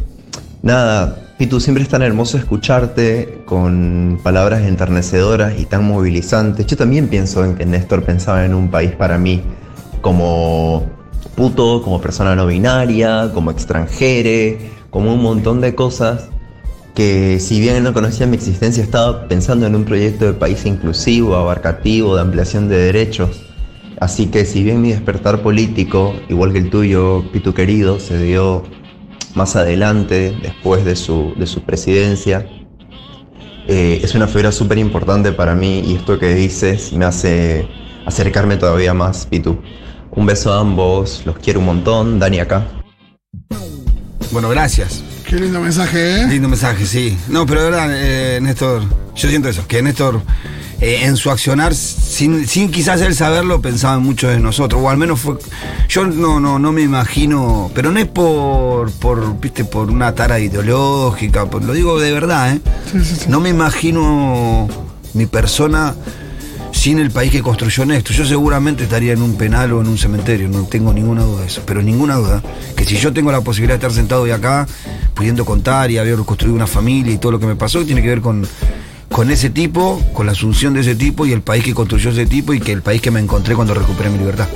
nada, 0.61 1.22
Pitu, 1.37 1.59
siempre 1.59 1.83
es 1.83 1.89
tan 1.89 2.03
hermoso 2.03 2.37
escucharte 2.37 3.41
con 3.45 4.19
palabras 4.21 4.61
enternecedoras 4.63 5.59
y 5.59 5.65
tan 5.65 5.83
movilizantes. 5.83 6.67
Yo 6.67 6.77
también 6.77 7.07
pienso 7.07 7.43
en 7.43 7.55
que 7.55 7.65
Néstor 7.65 8.03
pensaba 8.03 8.45
en 8.45 8.53
un 8.53 8.69
país 8.69 8.91
para 8.91 9.17
mí 9.17 9.41
como 10.01 10.83
puto, 11.35 11.81
como 11.81 11.99
persona 11.99 12.35
no 12.35 12.45
binaria, 12.45 13.31
como 13.33 13.49
extranjere, 13.49 14.69
como 14.91 15.11
un 15.13 15.23
montón 15.23 15.59
de 15.59 15.73
cosas 15.73 16.29
que 16.93 17.39
si 17.39 17.59
bien 17.59 17.83
no 17.83 17.93
conocía 17.93 18.27
mi 18.27 18.35
existencia, 18.35 18.83
estaba 18.83 19.27
pensando 19.27 19.65
en 19.65 19.75
un 19.75 19.83
proyecto 19.83 20.25
de 20.25 20.33
país 20.33 20.63
inclusivo, 20.65 21.35
abarcativo, 21.35 22.15
de 22.15 22.21
ampliación 22.21 22.69
de 22.69 22.77
derechos. 22.77 23.41
Así 23.99 24.27
que 24.27 24.45
si 24.45 24.63
bien 24.63 24.81
mi 24.81 24.91
despertar 24.91 25.41
político, 25.41 26.13
igual 26.29 26.53
que 26.53 26.59
el 26.59 26.69
tuyo, 26.69 27.23
Pitu 27.31 27.55
querido, 27.55 27.99
se 27.99 28.19
dio 28.19 28.63
más 29.35 29.55
adelante, 29.55 30.37
después 30.41 30.85
de 30.85 30.95
su, 30.95 31.33
de 31.37 31.47
su 31.47 31.61
presidencia, 31.61 32.47
eh, 33.67 34.01
es 34.03 34.13
una 34.13 34.27
figura 34.27 34.51
súper 34.51 34.77
importante 34.77 35.31
para 35.31 35.55
mí 35.55 35.79
y 35.85 35.95
esto 35.95 36.19
que 36.19 36.35
dices 36.35 36.91
me 36.91 37.05
hace 37.05 37.67
acercarme 38.05 38.57
todavía 38.57 38.93
más, 38.93 39.25
Pitu. 39.25 39.57
Un 40.11 40.25
beso 40.25 40.53
a 40.53 40.59
ambos, 40.59 41.23
los 41.25 41.37
quiero 41.37 41.59
un 41.59 41.65
montón, 41.67 42.19
Dani 42.19 42.39
acá. 42.39 42.82
Bueno, 44.33 44.49
gracias. 44.49 45.03
Qué 45.27 45.37
lindo 45.37 45.61
mensaje, 45.61 46.21
¿eh? 46.23 46.27
Lindo 46.27 46.49
mensaje, 46.49 46.85
sí. 46.85 47.17
No, 47.29 47.45
pero 47.45 47.63
de 47.63 47.69
verdad, 47.69 47.87
eh, 47.91 48.39
Néstor, 48.41 48.81
yo 49.15 49.29
siento 49.29 49.47
eso, 49.47 49.65
que 49.67 49.81
Néstor 49.81 50.21
eh, 50.81 51.01
en 51.03 51.15
su 51.15 51.31
accionar, 51.31 51.73
sin, 51.73 52.45
sin 52.47 52.69
quizás 52.71 52.99
él 53.01 53.15
saberlo, 53.15 53.61
pensaba 53.61 53.95
en 53.95 54.01
muchos 54.03 54.31
de 54.31 54.39
nosotros, 54.39 54.81
o 54.83 54.89
al 54.89 54.97
menos 54.97 55.19
fue... 55.21 55.35
Yo 55.87 56.05
no, 56.05 56.39
no, 56.39 56.59
no 56.59 56.71
me 56.71 56.81
imagino, 56.81 57.71
pero 57.73 57.91
no 57.91 57.99
es 57.99 58.07
por, 58.07 58.91
por, 58.91 59.39
viste, 59.39 59.63
por 59.65 59.89
una 59.89 60.13
tara 60.13 60.39
ideológica, 60.39 61.45
por- 61.45 61.63
lo 61.63 61.73
digo 61.73 61.99
de 61.99 62.11
verdad, 62.11 62.53
¿eh? 62.55 62.61
Sí, 62.91 62.99
sí, 63.05 63.15
sí. 63.21 63.25
No 63.29 63.39
me 63.39 63.49
imagino 63.49 64.67
mi 65.13 65.25
persona 65.25 65.93
sin 66.73 66.99
el 66.99 67.11
país 67.11 67.31
que 67.31 67.41
construyó 67.41 67.85
Néstor. 67.85 68.15
Yo 68.15 68.25
seguramente 68.25 68.83
estaría 68.83 69.13
en 69.13 69.21
un 69.21 69.37
penal 69.37 69.71
o 69.71 69.81
en 69.81 69.87
un 69.87 69.97
cementerio, 69.97 70.49
no 70.49 70.65
tengo 70.65 70.91
ninguna 70.91 71.23
duda 71.23 71.41
de 71.41 71.47
eso. 71.47 71.61
Pero 71.65 71.81
ninguna 71.81 72.15
duda 72.15 72.43
que 72.75 72.83
si 72.83 72.97
yo 72.97 73.13
tengo 73.13 73.31
la 73.31 73.41
posibilidad 73.41 73.79
de 73.79 73.85
estar 73.87 73.95
sentado 73.95 74.23
hoy 74.23 74.31
acá, 74.31 74.67
pudiendo 75.13 75.45
contar 75.45 75.91
y 75.91 75.97
haber 75.97 76.17
construido 76.19 76.55
una 76.55 76.67
familia 76.67 77.13
y 77.13 77.17
todo 77.17 77.31
lo 77.31 77.39
que 77.39 77.45
me 77.45 77.55
pasó, 77.55 77.85
tiene 77.85 78.01
que 78.01 78.09
ver 78.09 78.21
con, 78.21 78.45
con 79.09 79.31
ese 79.31 79.49
tipo, 79.49 80.01
con 80.13 80.25
la 80.25 80.33
asunción 80.33 80.73
de 80.73 80.81
ese 80.81 80.95
tipo 80.95 81.25
y 81.25 81.31
el 81.31 81.41
país 81.41 81.63
que 81.63 81.73
construyó 81.73 82.09
ese 82.09 82.25
tipo 82.25 82.53
y 82.53 82.59
que 82.59 82.73
el 82.73 82.81
país 82.81 83.01
que 83.01 83.11
me 83.11 83.19
encontré 83.19 83.55
cuando 83.55 83.73
recuperé 83.73 84.09
mi 84.09 84.17
libertad. 84.17 84.47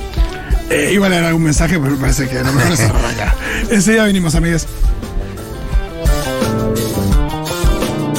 Eh, 0.70 0.90
iba 0.92 1.06
a 1.06 1.08
leer 1.08 1.24
algún 1.24 1.44
mensaje, 1.44 1.78
pero 1.78 1.92
me 1.92 1.98
parece 1.98 2.28
que 2.28 2.42
lo 2.42 2.52
mejor 2.52 2.76
cerrar 2.76 3.06
acá. 3.06 3.34
Enseguida 3.70 4.04
venimos, 4.04 4.34
amigos. 4.34 4.66